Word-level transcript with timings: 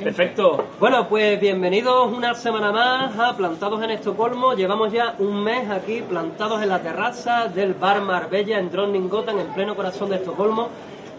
Perfecto. 0.00 0.64
Bueno, 0.80 1.08
pues 1.08 1.40
bienvenidos 1.40 2.12
una 2.12 2.34
semana 2.34 2.72
más 2.72 3.18
a 3.18 3.36
Plantados 3.36 3.82
en 3.82 3.90
Estocolmo. 3.90 4.54
Llevamos 4.54 4.92
ya 4.92 5.14
un 5.18 5.42
mes 5.42 5.68
aquí 5.70 6.02
plantados 6.02 6.62
en 6.62 6.68
la 6.68 6.80
terraza 6.80 7.48
del 7.48 7.74
bar 7.74 8.00
Marbella 8.00 8.58
en 8.58 8.70
Drottninggatan, 8.70 9.38
en 9.38 9.46
pleno 9.48 9.76
corazón 9.76 10.10
de 10.10 10.16
Estocolmo. 10.16 10.68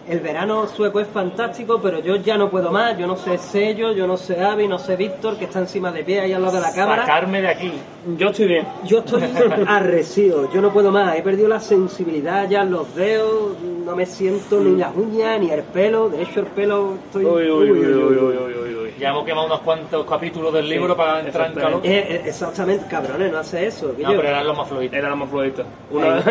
El 0.08 0.20
verano 0.20 0.68
sueco 0.68 1.00
es 1.00 1.08
fantástico, 1.08 1.80
pero 1.82 2.00
yo 2.00 2.18
ya 2.18 2.38
no 2.38 2.50
puedo 2.50 2.72
más. 2.72 2.98
Yo 2.98 3.08
no 3.08 3.16
sé 3.16 3.38
Sello, 3.38 3.94
yo 3.94 4.06
no 4.06 4.18
sé 4.18 4.42
Avi, 4.42 4.68
no 4.68 4.78
sé 4.78 4.98
Víctor, 4.98 5.38
que 5.38 5.46
está 5.46 5.60
encima 5.60 5.92
de 5.92 6.04
pie 6.04 6.20
ahí 6.20 6.34
al 6.34 6.42
lado 6.42 6.56
de 6.56 6.62
la 6.62 6.74
cámara. 6.74 7.04
Sacarme 7.04 7.42
de 7.42 7.48
aquí. 7.48 7.72
Yo 8.18 8.30
estoy 8.30 8.48
bien. 8.48 8.68
Yo 8.86 9.00
estoy 9.00 9.24
arrecido, 9.68 10.52
yo 10.52 10.62
no 10.62 10.74
puedo 10.74 10.92
más, 10.92 11.16
he 11.16 11.22
perdido 11.22 11.48
la 11.48 11.60
sensibilidad 11.60 12.50
ya 12.50 12.64
en 12.64 12.72
los 12.72 12.94
dedos, 12.96 13.58
no 13.62 13.96
me 13.96 14.06
siento 14.06 14.60
ni 14.60 14.76
las 14.76 14.96
uñas 14.96 15.40
ni 15.40 15.50
el 15.50 15.64
pelo, 15.64 16.10
de 16.10 16.24
hecho 16.24 16.42
el 16.42 16.48
pelo 16.48 16.96
estoy... 17.06 17.26
Uy, 17.26 17.50
uy, 17.50 17.72
uy, 17.72 17.80
uy, 17.80 17.94
uy, 17.94 18.18
uy, 18.18 18.54
uy, 18.54 18.76
uy. 18.76 18.83
Ya 19.04 19.10
hemos 19.10 19.26
quemado 19.26 19.48
unos 19.48 19.60
cuantos 19.60 20.06
capítulos 20.10 20.54
del 20.54 20.70
libro 20.70 20.96
para 20.96 21.20
entrar 21.20 21.50
en 21.50 21.56
calor. 21.56 21.82
Eh, 21.84 22.06
eh, 22.10 22.22
exactamente, 22.26 22.86
cabrones, 22.90 23.34
no 23.34 23.40
hace 23.40 23.68
eso. 23.68 23.94
No, 24.00 24.12
yo- 24.12 24.16
pero 24.16 24.30
eran 24.30 24.48
los 24.48 24.58
más 24.58 24.66
fluidos. 24.70 24.94
Eran 24.96 25.10
los 25.10 25.20
más 25.20 25.30
fluidos. 25.30 25.66
Una... 25.92 26.24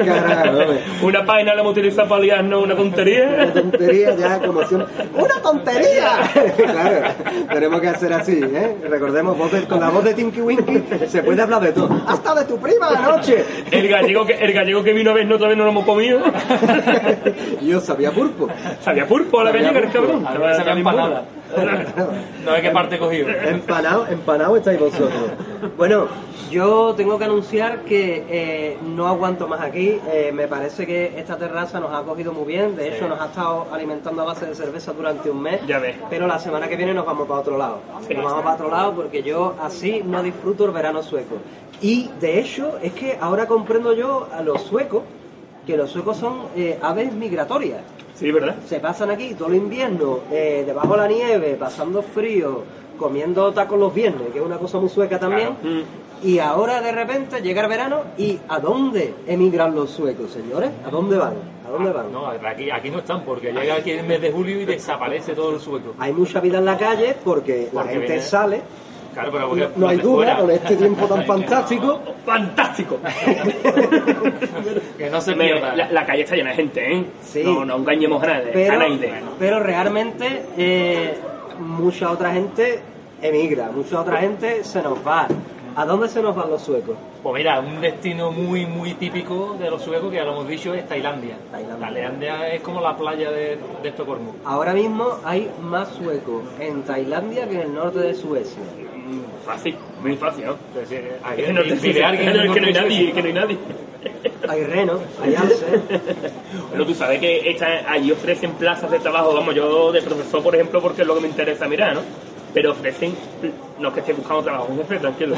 Una, 0.00 0.68
una 1.02 1.24
página 1.24 1.54
la 1.54 1.60
hemos 1.62 1.72
utilizado 1.72 2.08
para 2.08 2.22
liarnos 2.22 2.62
una 2.62 2.74
Una 2.74 2.82
tontería. 2.82 3.52
tontería 3.52 4.14
ya 4.14 4.38
como 4.38 4.62
siempre. 4.64 4.88
¡Una 5.12 5.34
tontería! 5.42 6.08
claro, 6.56 7.08
tenemos 7.52 7.80
que 7.80 7.88
hacer 7.88 8.12
así, 8.12 8.40
¿eh? 8.40 8.76
Recordemos, 8.88 9.36
voz 9.36 9.50
de- 9.50 9.64
con 9.64 9.80
la 9.80 9.88
voz 9.90 10.04
de 10.04 10.14
Tinky 10.14 10.40
Winky 10.40 10.84
se 11.08 11.24
puede 11.24 11.42
hablar 11.42 11.62
de 11.62 11.72
todo. 11.72 11.88
¡Hasta 12.06 12.32
de 12.36 12.44
tu 12.44 12.58
prima 12.58 12.90
anoche! 12.90 13.44
El 13.72 13.88
gallego 13.88 14.24
que, 14.24 14.34
el 14.34 14.52
gallego 14.52 14.84
que 14.84 14.92
vino 14.92 15.10
a 15.10 15.14
ver 15.14 15.26
no 15.26 15.34
todavía 15.36 15.56
no 15.56 15.64
lo 15.64 15.70
hemos 15.70 15.84
comido. 15.84 16.20
Yo 17.60 17.80
sabía 17.80 18.12
pulpo. 18.12 18.48
Sabía 18.82 19.04
pulpo 19.06 19.40
a 19.40 19.44
la 19.44 19.50
Sabía 19.50 19.66
gallega, 19.72 19.86
el 19.86 19.92
cabrón. 19.92 20.24
Ver, 20.40 20.59
empanada. 20.68 21.24
No 22.44 22.54
sé 22.54 22.62
qué 22.62 22.70
parte 22.70 22.94
he 22.94 22.98
cogido. 22.98 23.28
Empanado, 23.28 24.06
empanado 24.06 24.56
estáis 24.56 24.78
vosotros. 24.78 25.10
Bueno, 25.76 26.06
yo 26.50 26.94
tengo 26.96 27.18
que 27.18 27.24
anunciar 27.24 27.80
que 27.80 28.24
eh, 28.28 28.78
no 28.86 29.08
aguanto 29.08 29.48
más 29.48 29.60
aquí, 29.60 29.98
eh, 30.12 30.30
me 30.32 30.46
parece 30.46 30.86
que 30.86 31.18
esta 31.18 31.36
terraza 31.36 31.80
nos 31.80 31.92
ha 31.92 32.02
cogido 32.04 32.32
muy 32.32 32.46
bien, 32.46 32.76
de 32.76 32.88
hecho 32.88 33.04
Sí. 33.04 33.08
nos 33.10 33.20
ha 33.20 33.26
estado 33.26 33.66
alimentando 33.72 34.22
a 34.22 34.26
base 34.26 34.46
de 34.46 34.54
cerveza 34.54 34.92
durante 34.92 35.28
un 35.28 35.42
mes, 35.42 35.60
Ya 35.66 35.80
ves. 35.80 35.96
pero 36.08 36.26
la 36.28 36.38
semana 36.38 36.68
que 36.68 36.76
viene 36.76 36.94
nos 36.94 37.04
vamos 37.04 37.26
para 37.26 37.40
otro 37.40 37.58
lado. 37.58 37.78
Sí. 38.06 38.14
Nos 38.14 38.24
vamos 38.24 38.42
para 38.42 38.54
otro 38.54 38.70
lado 38.70 38.94
porque 38.94 39.22
yo 39.22 39.54
así 39.60 40.02
no 40.04 40.22
disfruto 40.22 40.64
el 40.66 40.70
verano 40.70 41.02
sueco. 41.02 41.36
Y 41.82 42.10
de 42.20 42.38
hecho 42.38 42.78
es 42.80 42.92
que 42.92 43.18
ahora 43.20 43.46
comprendo 43.46 43.92
yo 43.92 44.28
a 44.32 44.40
los 44.42 44.62
suecos, 44.62 45.02
que 45.66 45.76
los 45.76 45.90
suecos 45.90 46.16
son 46.16 46.42
eh, 46.56 46.78
aves 46.80 47.12
migratorias. 47.12 47.80
Sí, 48.20 48.30
¿verdad? 48.30 48.56
Se 48.68 48.78
pasan 48.80 49.10
aquí 49.10 49.32
todo 49.34 49.48
el 49.48 49.54
invierno, 49.56 50.20
eh, 50.30 50.62
debajo 50.66 50.92
de 50.92 50.96
la 50.98 51.08
nieve, 51.08 51.56
pasando 51.58 52.02
frío, 52.02 52.62
comiendo 52.98 53.50
tacos 53.52 53.78
los 53.78 53.94
viernes, 53.94 54.28
que 54.30 54.38
es 54.40 54.44
una 54.44 54.58
cosa 54.58 54.78
muy 54.78 54.90
sueca 54.90 55.18
también. 55.18 55.54
Claro. 55.54 55.76
Mm. 55.76 55.82
Y 56.22 56.38
ahora 56.38 56.82
de 56.82 56.92
repente 56.92 57.40
llega 57.40 57.62
el 57.62 57.68
verano 57.70 58.02
y 58.18 58.38
¿a 58.46 58.60
dónde 58.60 59.14
emigran 59.26 59.74
los 59.74 59.90
suecos, 59.90 60.30
señores? 60.32 60.70
¿A 60.86 60.90
dónde 60.90 61.16
van? 61.16 61.32
¿A 61.66 61.70
dónde 61.70 61.90
van? 61.92 62.12
No, 62.12 62.26
aquí, 62.26 62.70
aquí 62.70 62.90
no 62.90 62.98
están, 62.98 63.22
porque 63.24 63.52
llega 63.52 63.76
aquí 63.76 63.92
el 63.92 64.06
mes 64.06 64.20
de 64.20 64.30
julio 64.30 64.60
y 64.60 64.66
desaparece 64.66 65.34
todo 65.34 65.54
el 65.54 65.60
sueco. 65.60 65.94
Hay 65.98 66.12
mucha 66.12 66.40
vida 66.40 66.58
en 66.58 66.66
la 66.66 66.76
calle 66.76 67.16
porque, 67.24 67.70
la 67.72 67.84
gente 67.84 68.00
viene- 68.06 68.20
sale, 68.20 68.60
Claro, 69.12 69.30
pero 69.32 69.42
no, 69.42 69.48
porque 69.48 69.68
no 69.76 69.88
hay 69.88 69.96
duda, 69.98 70.14
fuera, 70.16 70.36
con 70.36 70.50
este 70.50 70.76
tiempo 70.76 71.06
tan 71.06 71.24
fantástico. 71.26 72.00
¡Fantástico! 72.24 72.98
Que 74.96 75.10
no 75.10 75.20
se 75.20 75.34
pierda. 75.34 75.74
la, 75.74 75.90
la 75.90 76.06
calle 76.06 76.22
está 76.22 76.36
llena 76.36 76.50
de 76.50 76.56
gente, 76.56 76.92
¿eh? 76.92 77.04
Sí. 77.22 77.42
No, 77.44 77.64
no 77.64 77.76
engañemos 77.76 78.22
a 78.22 78.26
nadie. 78.26 78.50
Pero, 78.52 78.74
a 78.74 78.76
nadie. 78.76 79.12
pero 79.38 79.60
realmente 79.60 80.42
eh, 80.56 81.14
mucha 81.58 82.10
otra 82.10 82.32
gente 82.32 82.80
emigra, 83.22 83.70
mucha 83.70 84.00
otra 84.00 84.18
gente 84.18 84.64
se 84.64 84.82
nos 84.82 84.98
va. 85.06 85.26
¿A 85.80 85.86
dónde 85.86 86.08
se 86.10 86.20
nos 86.20 86.36
van 86.36 86.50
los 86.50 86.60
suecos? 86.60 86.94
Pues 87.22 87.34
mira, 87.36 87.58
un 87.58 87.80
destino 87.80 88.30
muy, 88.30 88.66
muy 88.66 88.92
típico 88.92 89.56
de 89.58 89.70
los 89.70 89.80
suecos, 89.80 90.10
que 90.10 90.16
ya 90.16 90.24
lo 90.24 90.32
hemos 90.32 90.46
dicho, 90.46 90.74
es 90.74 90.86
Tailandia. 90.86 91.36
Tailandia. 91.50 91.88
Tailandia 91.88 92.54
es 92.54 92.60
como 92.60 92.82
la 92.82 92.94
playa 92.94 93.30
de, 93.30 93.58
de 93.82 93.88
Estocolmo. 93.88 94.34
Ahora 94.44 94.74
mismo 94.74 95.06
hay 95.24 95.50
más 95.62 95.88
suecos 95.88 96.42
en 96.58 96.82
Tailandia 96.82 97.48
que 97.48 97.54
en 97.54 97.60
el 97.62 97.74
norte 97.74 97.98
de 98.00 98.14
Suecia. 98.14 98.62
Mm, 98.94 99.42
Fácil, 99.46 99.74
muy 100.02 100.16
fácil, 100.16 100.44
¿no? 100.44 100.56
Entonces, 100.68 101.00
eh, 101.02 101.18
Es 101.38 101.44
que 101.46 101.52
no 101.54 101.62
te 101.62 102.04
alguien 102.04 102.32
que 102.34 102.38
no, 102.46 102.52
que 102.54 102.60
no 102.60 102.66
hay 102.66 102.72
nadie, 102.74 103.12
que 103.12 103.22
no 103.22 103.28
hay 103.28 103.32
nadie. 103.32 103.58
Hay 104.48 104.64
reno, 104.64 104.98
hay 105.22 105.34
alce. 105.36 105.64
Bueno, 106.68 106.84
tú 106.84 106.94
sabes 106.94 107.20
que 107.20 107.50
esta- 107.50 107.90
allí 107.90 108.12
ofrecen 108.12 108.52
plazas 108.52 108.90
de 108.90 108.98
trabajo, 108.98 109.32
vamos, 109.32 109.54
yo 109.54 109.92
de 109.92 110.02
profesor, 110.02 110.42
por 110.42 110.54
ejemplo, 110.54 110.82
porque 110.82 111.02
es 111.02 111.08
lo 111.08 111.14
que 111.14 111.22
me 111.22 111.28
interesa 111.28 111.66
mirar, 111.68 111.94
¿no? 111.94 112.00
Pero 112.52 112.72
ofrecen, 112.72 113.14
no 113.78 113.88
es 113.88 113.94
que 113.94 114.00
esté 114.00 114.12
buscando 114.12 114.42
trabajo, 114.42 114.68
jefe, 114.76 114.98
tranquilo, 114.98 115.36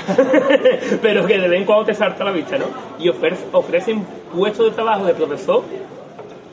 pero 1.03 1.27
que 1.27 1.39
de 1.39 1.49
vez 1.49 1.61
en 1.61 1.67
cuando 1.67 1.85
te 1.85 1.95
salta 1.95 2.25
la 2.25 2.31
vista, 2.33 2.57
¿no? 2.59 2.65
Y 2.99 3.09
ofre- 3.09 3.37
ofrecen 3.53 4.03
puestos 4.35 4.67
de 4.67 4.73
trabajo 4.73 5.05
de 5.05 5.15
profesor 5.15 5.63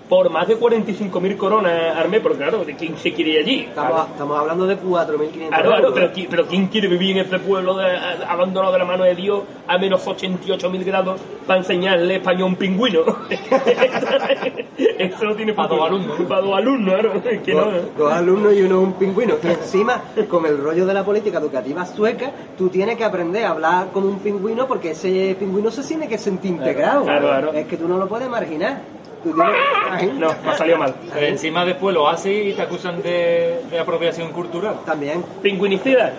por 0.09 0.29
más 0.31 0.47
de 0.47 0.57
45.000 0.59 1.37
coronas 1.37 1.95
al 1.95 2.09
mes, 2.09 2.19
porque 2.21 2.39
claro, 2.39 2.65
¿de 2.65 2.75
quién 2.75 2.97
se 2.97 3.13
quiere 3.13 3.31
ir 3.31 3.39
allí? 3.39 3.59
Estamos, 3.69 4.07
estamos 4.09 4.39
hablando 4.39 4.65
de 4.65 4.75
4.500 4.75 5.47
Claro, 5.49 5.69
claro, 5.69 5.91
pero, 5.93 6.11
qui- 6.11 6.27
pero 6.27 6.47
¿quién 6.47 6.65
quiere 6.67 6.87
vivir 6.87 7.11
en 7.17 7.25
este 7.25 7.37
pueblo 7.37 7.75
de- 7.77 7.85
a- 7.95 8.17
abandonado 8.27 8.73
de 8.73 8.79
la 8.79 8.85
mano 8.85 9.03
de 9.03 9.13
Dios 9.13 9.43
a 9.67 9.77
menos 9.77 10.05
88.000 10.07 10.83
grados 10.83 11.21
para 11.45 11.59
enseñarle 11.59 12.15
español 12.15 12.41
a 12.41 12.45
un 12.47 12.55
pingüino? 12.55 13.01
Eso 14.97 15.25
no 15.25 15.35
tiene 15.35 15.53
Para 15.53 15.69
dos 15.69 15.85
alumnos, 15.87 16.19
¿no? 16.19 16.27
Para 16.27 16.41
dos 16.41 16.57
alumnos, 16.57 16.93
claro. 16.99 17.13
Que 17.43 17.53
no. 17.53 17.65
Dos, 17.65 17.73
dos 17.97 18.11
alumnos 18.13 18.53
y 18.55 18.61
uno 18.63 18.81
un 18.81 18.93
pingüino. 18.93 19.35
Y 19.43 19.47
encima, 19.47 20.01
con 20.29 20.45
el 20.45 20.57
rollo 20.57 20.85
de 20.85 20.93
la 20.93 21.03
política 21.03 21.37
educativa 21.39 21.85
sueca, 21.85 22.31
tú 22.57 22.69
tienes 22.69 22.97
que 22.97 23.03
aprender 23.03 23.45
a 23.45 23.51
hablar 23.51 23.87
como 23.93 24.07
un 24.07 24.19
pingüino 24.19 24.67
porque 24.67 24.91
ese 24.91 25.35
pingüino 25.37 25.69
se 25.71 25.83
tiene 25.83 26.07
que 26.07 26.17
sentir 26.17 26.51
integrado. 26.51 27.03
Claro, 27.03 27.27
claro. 27.27 27.53
Es 27.53 27.67
que 27.67 27.77
tú 27.77 27.87
no 27.87 27.97
lo 27.97 28.07
puedes 28.07 28.29
marginar. 28.29 28.81
Tú 29.23 29.33
tienes... 29.33 29.55
Ay, 29.91 30.13
No, 30.17 30.29
me 30.43 30.51
ha 30.51 30.57
salido 30.57 30.77
mal. 30.77 30.95
Pero 31.13 31.25
encima 31.25 31.65
después 31.65 31.93
lo 31.93 32.07
haces 32.07 32.47
y 32.47 32.53
te 32.53 32.61
acusan 32.61 33.01
de, 33.01 33.61
de 33.69 33.79
apropiación 33.79 34.31
cultural. 34.31 34.77
También. 34.85 35.23
Pingüinicida. 35.41 36.13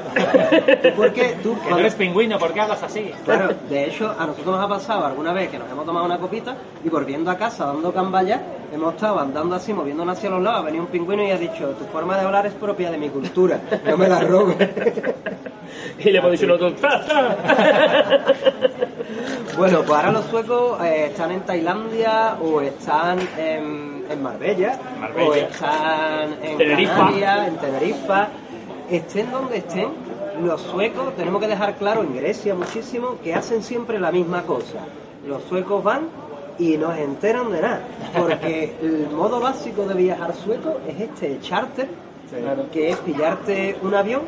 Porque 0.97 1.37
tú... 1.43 1.59
Que 1.63 1.71
no 1.71 1.79
eres 1.79 1.95
pingüino, 1.95 2.39
¿por 2.39 2.53
qué 2.53 2.61
hablas 2.61 2.83
así? 2.83 3.11
Claro, 3.25 3.55
de 3.69 3.85
hecho, 3.87 4.15
a 4.19 4.27
nosotros 4.27 4.55
nos 4.57 4.65
ha 4.65 4.69
pasado 4.69 5.07
alguna 5.07 5.33
vez 5.33 5.49
que 5.51 5.59
nos 5.59 5.71
hemos 5.71 5.87
tomado 5.87 6.07
una 6.07 6.19
copita 6.19 6.57
y 6.85 6.89
volviendo 6.89 7.31
a 7.31 7.37
casa 7.37 7.67
dando 7.67 7.93
cambaya, 7.93 8.41
hemos 8.73 8.95
estado 8.95 9.19
andando 9.19 9.55
así, 9.57 9.73
moviéndonos 9.73 10.17
hacia 10.17 10.31
los 10.31 10.43
lados, 10.43 10.61
ha 10.61 10.65
venido 10.65 10.85
un 10.85 10.91
pingüino 10.91 11.23
y 11.23 11.31
ha 11.31 11.37
dicho, 11.39 11.69
tu 11.71 11.85
forma 11.87 12.17
de 12.17 12.25
hablar 12.27 12.47
es 12.47 12.53
propia 12.55 12.91
de 12.91 12.99
mi 12.99 13.09
cultura, 13.09 13.61
no 13.85 13.97
me 13.97 14.09
la 14.09 14.21
robes. 14.21 14.57
Y 15.99 16.11
le 16.11 16.19
hemos 16.19 16.33
dicho 16.33 16.47
nosotros, 16.47 16.75
¡tra, 16.81 17.05
tra! 17.05 17.37
bueno, 19.61 19.83
pues 19.83 19.91
ahora 19.91 20.13
los 20.13 20.25
suecos 20.27 20.81
eh, 20.83 21.09
están 21.11 21.33
en 21.33 21.41
Tailandia 21.43 22.39
o 22.43 22.63
están 22.63 23.19
en, 23.37 24.07
en 24.09 24.23
Marbella, 24.23 24.79
Marbella. 24.99 25.29
o 25.29 25.35
están 25.35 26.35
en 26.43 26.57
Tenerife. 26.57 26.93
Canarias, 26.93 27.49
en 27.49 27.57
Tenerife, 27.59 28.15
estén 28.91 29.31
donde 29.31 29.59
estén. 29.59 29.89
Los 30.43 30.63
suecos, 30.63 31.15
tenemos 31.15 31.43
que 31.43 31.49
dejar 31.49 31.75
claro 31.75 32.01
en 32.01 32.17
Grecia 32.17 32.55
muchísimo 32.55 33.19
que 33.23 33.35
hacen 33.35 33.63
siempre 33.63 34.01
la 34.01 34.11
misma 34.11 34.45
cosa. 34.45 34.79
Los 35.29 35.43
suecos 35.45 35.85
van 35.85 36.09
y 36.59 36.79
no 36.79 36.95
se 36.95 37.05
enteran 37.05 37.53
de 37.53 37.61
nada, 37.61 37.83
porque 38.17 38.77
el 38.83 39.11
modo 39.11 39.41
básico 39.41 39.85
de 39.85 39.95
viajar 39.95 40.35
sueco 40.35 40.79
es 40.89 40.99
este 40.99 41.39
charter, 41.43 41.89
que 42.73 42.91
es 42.91 42.97
pillarte 42.99 43.77
un 43.83 43.95
avión 43.95 44.23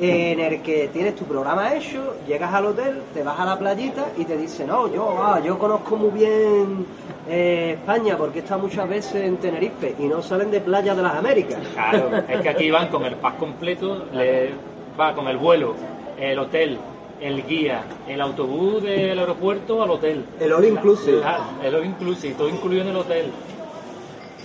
en 0.00 0.40
el 0.40 0.62
que 0.62 0.88
tienes 0.88 1.14
tu 1.14 1.24
programa 1.24 1.74
hecho, 1.74 2.14
llegas 2.26 2.52
al 2.54 2.66
hotel, 2.66 3.02
te 3.12 3.22
vas 3.22 3.38
a 3.38 3.44
la 3.44 3.58
playita 3.58 4.06
y 4.16 4.24
te 4.24 4.36
dicen, 4.36 4.68
no, 4.68 4.92
yo, 4.92 5.22
ah, 5.22 5.40
yo 5.44 5.58
conozco 5.58 5.96
muy 5.96 6.10
bien 6.10 6.86
eh, 7.28 7.76
España 7.78 8.16
porque 8.16 8.38
está 8.38 8.56
muchas 8.56 8.88
veces 8.88 9.16
en 9.16 9.36
Tenerife 9.36 9.94
y 9.98 10.04
no 10.04 10.22
salen 10.22 10.50
de 10.50 10.60
playa 10.60 10.94
de 10.94 11.02
las 11.02 11.14
Américas. 11.14 11.60
Claro, 11.74 12.10
es 12.26 12.40
que 12.40 12.48
aquí 12.48 12.70
van 12.70 12.88
con 12.88 13.04
el 13.04 13.16
pack 13.16 13.36
completo, 13.36 14.06
le 14.12 14.50
va 14.98 15.14
con 15.14 15.28
el 15.28 15.36
vuelo, 15.36 15.74
el 16.18 16.38
hotel, 16.38 16.78
el 17.20 17.46
guía, 17.46 17.84
el 18.08 18.20
autobús 18.22 18.82
del 18.82 19.18
aeropuerto 19.18 19.82
al 19.82 19.90
hotel. 19.90 20.24
El 20.40 20.52
all 20.52 20.64
inclusive. 20.64 21.20
Claro, 21.20 21.44
el 21.62 21.74
all 21.74 21.84
inclusive, 21.84 22.34
todo 22.34 22.48
incluido 22.48 22.82
en 22.82 22.88
el 22.88 22.96
hotel. 22.96 23.30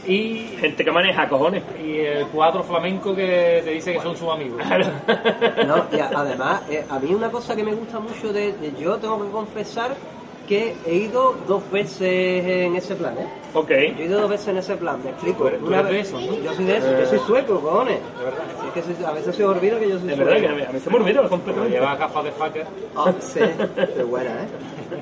Y, 0.08 0.56
Gente 0.60 0.84
que 0.86 0.92
maneja 0.92 1.28
cojones. 1.28 1.64
y 1.84 1.98
el 2.00 2.28
cuadro 2.28 2.64
flamenco 2.64 3.16
que 3.16 3.62
te 3.64 3.72
dice 3.72 3.94
que 3.94 4.02
son 4.02 4.16
sus 4.16 4.30
amigos. 4.32 4.62
No, 5.68 5.86
y 5.92 6.00
a- 6.00 6.12
además, 6.16 6.62
eh, 6.70 6.86
a 6.90 7.00
mí 7.00 7.14
una 7.14 7.30
cosa 7.32 7.56
que 7.56 7.64
me 7.64 7.74
gusta 7.74 8.00
mucho 8.00 8.32
de, 8.32 8.54
de- 8.54 8.74
Yo 8.80 8.98
tengo 8.98 9.24
que 9.24 9.32
confesar 9.32 9.96
que 10.48 10.76
he 10.86 10.94
ido 10.96 11.36
dos 11.48 11.72
veces 11.72 12.46
en 12.46 12.76
ese 12.76 12.94
plan, 12.96 13.18
¿eh? 13.18 13.26
Ok. 13.56 13.70
Yo 13.70 13.76
he 13.76 14.06
ido 14.06 14.22
dos 14.22 14.30
veces 14.30 14.48
en 14.50 14.58
ese 14.58 14.76
plan, 14.76 15.00
me 15.04 15.10
explico. 15.10 15.40
Tú 15.40 15.48
eres- 15.48 15.60
tú 15.60 15.66
Una 15.68 15.80
eres 15.80 15.90
de 15.90 15.98
vez- 15.98 16.08
esos, 16.08 16.22
¿no? 16.22 16.36
Yo 16.44 16.54
soy 16.54 16.66
de 16.66 16.78
eso, 16.78 17.00
yo 17.00 17.06
soy 17.08 17.20
sueco, 17.20 17.60
cojones. 17.62 17.98
Es 17.98 18.74
que 18.86 18.94
se- 18.94 19.06
a 19.06 19.12
veces 19.12 19.36
se 19.36 19.44
olvida 19.44 19.80
que 19.80 19.90
yo 19.90 19.98
soy 20.00 20.10
Es 20.10 20.16
sueco. 20.18 20.30
verdad 20.32 20.56
que 20.70 20.78
a 20.78 20.80
se 20.80 20.90
me 20.92 20.96
olvidó 20.98 21.18
Pero 21.22 21.30
completamente. 21.30 21.76
lleva 21.76 21.96
gafas 21.96 22.24
de 22.26 22.32
fucker. 22.32 22.66
Ah, 22.96 23.14
sí, 23.20 23.40
qué 23.96 24.04
buena, 24.04 24.30
¿eh? 24.30 24.48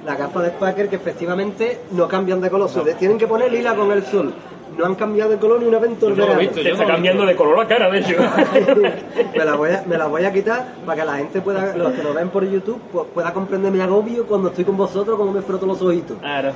La 0.06 0.16
capa 0.16 0.42
de 0.44 0.50
Spacker 0.52 0.90
que 0.90 0.96
efectivamente 0.96 1.82
no 1.92 2.08
cambian 2.08 2.40
de 2.40 2.50
color, 2.50 2.70
les 2.86 2.98
tienen 2.98 3.18
que 3.18 3.28
poner 3.28 3.52
lila 3.52 3.76
con 3.76 3.92
el 3.92 4.04
sol. 4.06 4.34
No 4.78 4.86
han 4.86 4.96
cambiado 4.96 5.32
de 5.32 5.38
color 5.38 5.60
ni 5.62 5.68
un 5.68 5.74
evento 5.74 6.08
el 6.08 6.16
Yo 6.16 6.22
no 6.22 6.28
lo 6.28 6.34
he 6.34 6.36
verano. 6.36 6.40
visto, 6.42 6.56
Te 6.56 6.64
yo 6.64 6.74
está 6.74 6.86
cambiando 6.86 7.24
visto. 7.26 7.32
de 7.32 7.36
color 7.36 7.58
la 7.60 7.68
cara, 7.68 7.90
de 7.90 8.00
hecho. 8.00 8.16
me, 9.38 9.46
la 9.46 9.56
voy 9.56 9.70
a, 9.72 9.84
me 9.88 9.98
la 9.98 10.08
voy 10.08 10.26
a 10.26 10.34
quitar 10.34 10.76
para 10.86 11.02
que 11.02 11.06
la 11.08 11.18
gente 11.18 11.42
pueda, 11.42 11.76
los 11.76 11.94
que 11.94 12.04
nos 12.04 12.16
ven 12.16 12.30
por 12.30 12.44
YouTube, 12.50 12.80
pues, 12.92 13.08
pueda 13.14 13.34
comprender 13.34 13.72
mi 13.72 13.80
agobio 13.82 14.26
cuando 14.26 14.50
estoy 14.50 14.66
con 14.66 14.78
vosotros, 14.78 15.18
como 15.18 15.32
me 15.32 15.42
froto 15.42 15.66
los 15.66 15.82
ojitos. 15.82 16.18
Claro. 16.20 16.52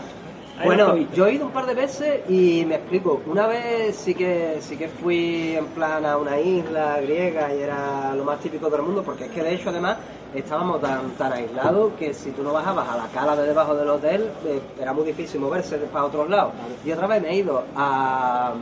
Bueno, 0.63 0.95
yo 1.13 1.27
he 1.27 1.33
ido 1.33 1.45
un 1.45 1.51
par 1.51 1.67
de 1.67 1.75
veces 1.75 2.21
y 2.29 2.65
me 2.65 2.75
explico. 2.75 3.21
Una 3.27 3.45
vez 3.45 3.95
sí 3.95 4.15
que 4.15 4.55
sí 4.59 4.75
que 4.75 4.87
fui 4.87 5.55
en 5.55 5.67
plan 5.67 6.03
a 6.03 6.17
una 6.17 6.39
isla 6.39 6.99
griega 6.99 7.53
y 7.53 7.61
era 7.61 8.15
lo 8.15 8.23
más 8.23 8.39
típico 8.39 8.67
del 8.67 8.81
mundo, 8.81 9.03
porque 9.03 9.25
es 9.25 9.29
que 9.31 9.43
de 9.43 9.53
hecho 9.53 9.69
además 9.69 9.97
estábamos 10.33 10.81
tan, 10.81 11.11
tan 11.11 11.33
aislados 11.33 11.93
que 11.93 12.13
si 12.13 12.31
tú 12.31 12.43
no 12.43 12.53
bajabas 12.53 12.87
a 12.89 12.97
la 12.97 13.07
cala 13.07 13.35
de 13.35 13.47
debajo 13.47 13.75
del 13.75 13.89
hotel 13.89 14.29
eh, 14.45 14.61
era 14.79 14.93
muy 14.93 15.05
difícil 15.05 15.39
moverse 15.39 15.77
para 15.77 16.05
otros 16.05 16.29
lados. 16.29 16.53
Y 16.85 16.91
otra 16.91 17.07
vez 17.07 17.21
me 17.21 17.29
he 17.31 17.35
ido 17.37 17.63
a, 17.75 18.53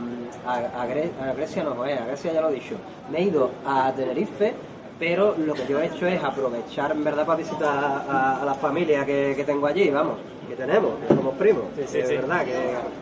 a, 0.46 0.54
a 0.54 0.86
Gre- 0.86 1.10
a 1.20 1.32
Grecia, 1.34 1.64
no, 1.64 1.74
joder, 1.74 1.98
a 2.02 2.06
Grecia 2.06 2.32
ya 2.32 2.40
lo 2.40 2.50
he 2.50 2.54
dicho. 2.54 2.76
Me 3.10 3.18
he 3.18 3.22
ido 3.24 3.50
a 3.66 3.92
Tenerife 3.92 4.54
pero 4.98 5.34
lo 5.36 5.54
que 5.54 5.66
yo 5.68 5.80
he 5.80 5.86
hecho 5.86 6.06
es 6.06 6.22
aprovechar 6.22 6.92
en 6.92 7.04
verdad 7.04 7.26
para 7.26 7.38
visitar 7.38 7.68
a, 7.68 8.40
a 8.40 8.44
la 8.44 8.54
familia 8.54 9.04
que, 9.04 9.34
que 9.36 9.44
tengo 9.44 9.66
allí, 9.66 9.90
vamos, 9.90 10.14
que 10.48 10.54
tenemos, 10.56 10.92
que 11.06 11.14
somos 11.14 11.34
primos, 11.34 11.64
sí, 11.74 11.98
es 11.98 12.08
sí. 12.08 12.14
verdad, 12.16 12.44
que 12.44 12.54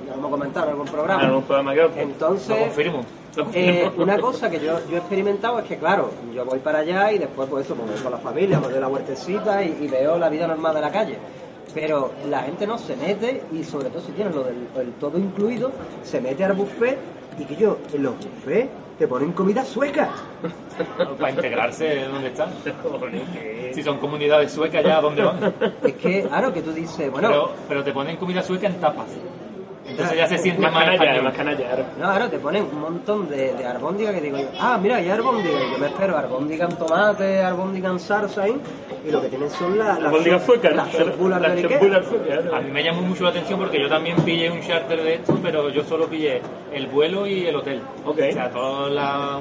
lo 0.08 0.14
hemos 0.14 0.30
comentado 0.30 0.66
en 0.66 0.72
algún 0.72 0.86
programa. 0.88 1.20
Claro, 1.20 1.38
un 1.38 1.44
programa 1.44 1.74
que. 1.74 1.80
Lo 1.80 1.92
Entonces, 1.96 2.58
confirmo. 2.58 3.04
eh, 3.52 3.90
una 3.96 4.18
cosa 4.18 4.50
que 4.50 4.58
yo, 4.58 4.78
yo 4.88 4.96
he 4.96 4.98
experimentado 4.98 5.58
es 5.60 5.66
que, 5.66 5.76
claro, 5.76 6.10
yo 6.34 6.44
voy 6.44 6.58
para 6.58 6.80
allá 6.80 7.12
y 7.12 7.18
después, 7.18 7.48
pues 7.48 7.66
eso, 7.66 7.74
pues 7.74 7.90
voy 7.90 8.00
con 8.00 8.12
la 8.12 8.18
familia, 8.18 8.58
me 8.58 8.68
doy 8.68 8.80
la 8.80 8.88
huertecita 8.88 9.62
y, 9.62 9.76
y 9.82 9.88
veo 9.88 10.18
la 10.18 10.28
vida 10.28 10.46
normal 10.46 10.74
de 10.74 10.80
la 10.80 10.90
calle. 10.90 11.16
Pero 11.74 12.12
la 12.30 12.42
gente 12.42 12.66
no 12.66 12.78
se 12.78 12.96
mete 12.96 13.42
y, 13.52 13.64
sobre 13.64 13.90
todo, 13.90 14.00
si 14.00 14.12
tienes 14.12 14.34
lo 14.34 14.44
del 14.44 14.66
el 14.76 14.92
todo 14.92 15.18
incluido, 15.18 15.70
se 16.04 16.20
mete 16.20 16.44
al 16.44 16.52
buffet 16.52 16.96
y 17.38 17.44
que 17.44 17.56
yo, 17.56 17.78
en 17.92 18.02
los 18.04 18.14
buffets 18.16 18.68
te 18.98 19.08
ponen 19.08 19.32
comida 19.32 19.64
sueca. 19.64 20.10
Para 21.18 21.30
integrarse 21.30 22.04
donde 22.06 22.28
están. 22.28 22.50
Si 23.72 23.82
son 23.82 23.98
comunidades 23.98 24.52
suecas 24.52 24.84
ya, 24.84 25.00
¿dónde 25.00 25.22
van? 25.22 25.54
Es 25.82 25.94
que, 25.94 26.22
claro, 26.22 26.52
que 26.52 26.62
tú 26.62 26.72
dices, 26.72 27.10
bueno, 27.10 27.28
Pero, 27.28 27.52
pero 27.68 27.84
te 27.84 27.92
ponen 27.92 28.16
comida 28.16 28.42
sueca 28.42 28.66
en 28.66 28.80
tapas. 28.80 29.06
Entonces 29.94 30.18
ya 30.18 30.26
se 30.26 30.38
siente 30.38 30.60
Más 30.60 30.72
canalla, 30.72 31.22
más 31.22 31.34
canalla. 31.34 31.86
No, 31.98 32.10
ahora 32.10 32.28
te 32.28 32.38
ponen 32.38 32.64
un 32.64 32.80
montón 32.80 33.28
de, 33.28 33.54
de 33.54 33.64
albóndiga 33.66 34.12
que 34.12 34.20
digo 34.20 34.38
yo, 34.38 34.48
ah, 34.58 34.76
mira, 34.82 34.96
hay 34.96 35.08
albóndiga, 35.08 35.56
y 35.62 35.70
yo 35.72 35.78
me 35.78 35.86
espero 35.86 36.18
albóndiga 36.18 36.64
en 36.66 36.76
tomate, 36.76 37.40
albóndiga 37.40 37.90
en 37.90 38.00
salsa, 38.00 38.48
¿eh? 38.48 38.56
y 39.06 39.10
lo 39.10 39.20
que 39.20 39.28
tienen 39.28 39.50
son 39.50 39.78
las... 39.78 40.00
La 40.00 40.08
albóndiga. 40.08 40.36
Las 40.74 40.92
chorbulas 40.92 41.40
La 41.40 42.56
A 42.56 42.60
mí 42.60 42.70
me 42.72 42.82
llamó 42.82 43.02
mucho 43.02 43.22
la 43.24 43.30
atención 43.30 43.58
porque 43.60 43.80
yo 43.80 43.88
también 43.88 44.16
pillé 44.24 44.50
un 44.50 44.60
charter 44.60 45.00
de 45.02 45.14
esto, 45.14 45.38
pero 45.42 45.68
yo 45.70 45.84
solo 45.84 46.06
pillé 46.06 46.40
el 46.72 46.86
vuelo 46.88 47.26
y 47.26 47.46
el 47.46 47.54
hotel. 47.54 47.80
Ok. 48.04 48.18
O 48.30 48.32
sea, 48.32 48.50
todo 48.50 48.88
la- 48.88 49.40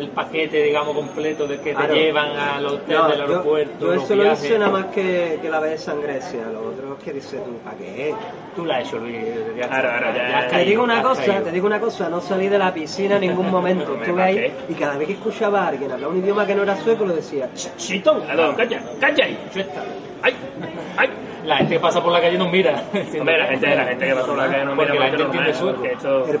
el 0.00 0.08
paquete, 0.08 0.62
digamos, 0.62 0.94
completo 0.94 1.46
de 1.46 1.58
que 1.60 1.72
Claro. 1.72 1.94
te 1.94 2.00
llevan 2.00 2.36
al 2.36 2.66
hotel 2.66 2.96
No, 2.98 3.08
del 3.08 3.18
yo, 3.18 3.22
aeropuerto, 3.24 3.86
yo 3.86 3.94
los 3.94 4.04
eso 4.04 4.14
lo 4.16 4.32
hice 4.32 4.58
nada 4.58 4.70
más 4.70 4.86
que, 4.86 5.38
que 5.40 5.48
la 5.50 5.60
vez 5.60 5.86
en 5.88 6.02
Grecia, 6.02 6.40
lo 6.52 6.68
otro 6.68 6.96
es 6.98 7.04
que 7.04 7.12
dices 7.12 7.44
tú, 7.44 7.58
¿para 7.64 7.76
qué? 7.76 8.14
Tú 8.56 8.64
la 8.64 8.78
has 8.78 8.88
hecho, 8.88 8.98
Luis. 8.98 9.16
Ya, 9.56 9.68
Claro, 9.68 9.90
ahora 9.92 10.14
ya- 10.16 10.38
has 10.38 10.44
Te 10.46 10.50
caído, 10.52 10.70
digo 10.70 10.82
una 10.84 11.02
cosa, 11.02 11.24
caído. 11.26 11.42
te 11.44 11.52
digo 11.52 11.66
una 11.66 11.80
cosa, 11.80 12.08
no 12.08 12.20
salí 12.20 12.48
de 12.48 12.58
la 12.58 12.72
piscina 12.74 13.14
en 13.16 13.20
ningún 13.20 13.50
momento, 13.50 13.92
Me 13.94 14.04
estuve 14.04 14.22
ahí 14.22 14.52
y 14.68 14.74
cada 14.74 14.96
vez 14.96 15.06
que 15.06 15.12
escuchaba 15.14 15.62
a 15.64 15.68
alguien 15.68 15.90
hablar 15.92 16.10
un 16.10 16.18
idioma 16.18 16.46
que 16.46 16.54
no 16.54 16.62
era 16.62 16.76
sueco, 16.76 17.04
lo 17.04 17.14
decía, 17.14 17.48
Chitón, 17.76 18.22
calla, 18.56 18.82
calla 18.98 19.24
ahí. 19.24 19.38
Ay, 20.22 20.34
ay. 20.96 21.08
La 21.50 21.56
gente 21.56 21.74
que 21.74 21.80
pasa 21.80 22.00
por 22.00 22.12
la 22.12 22.20
calle 22.20 22.38
nos 22.38 22.48
mira. 22.48 22.84
Hombre, 23.18 23.36
la 23.36 23.46
gente, 23.46 23.74
la 23.74 23.84
gente 23.84 24.06
que 24.06 24.14
va 24.14 24.24
por 24.24 24.36
la 24.36 24.46
calle 24.46 24.64
no 24.66 24.76
Porque 24.76 24.92
mira 24.92 25.04
la 25.04 25.10
gente 25.10 25.24
porque 25.24 25.38
entiende 25.38 25.52
normal, 25.52 25.54
sueco. 25.54 25.78
porque 25.78 25.92
esto- 25.94 26.26
el 26.28 26.38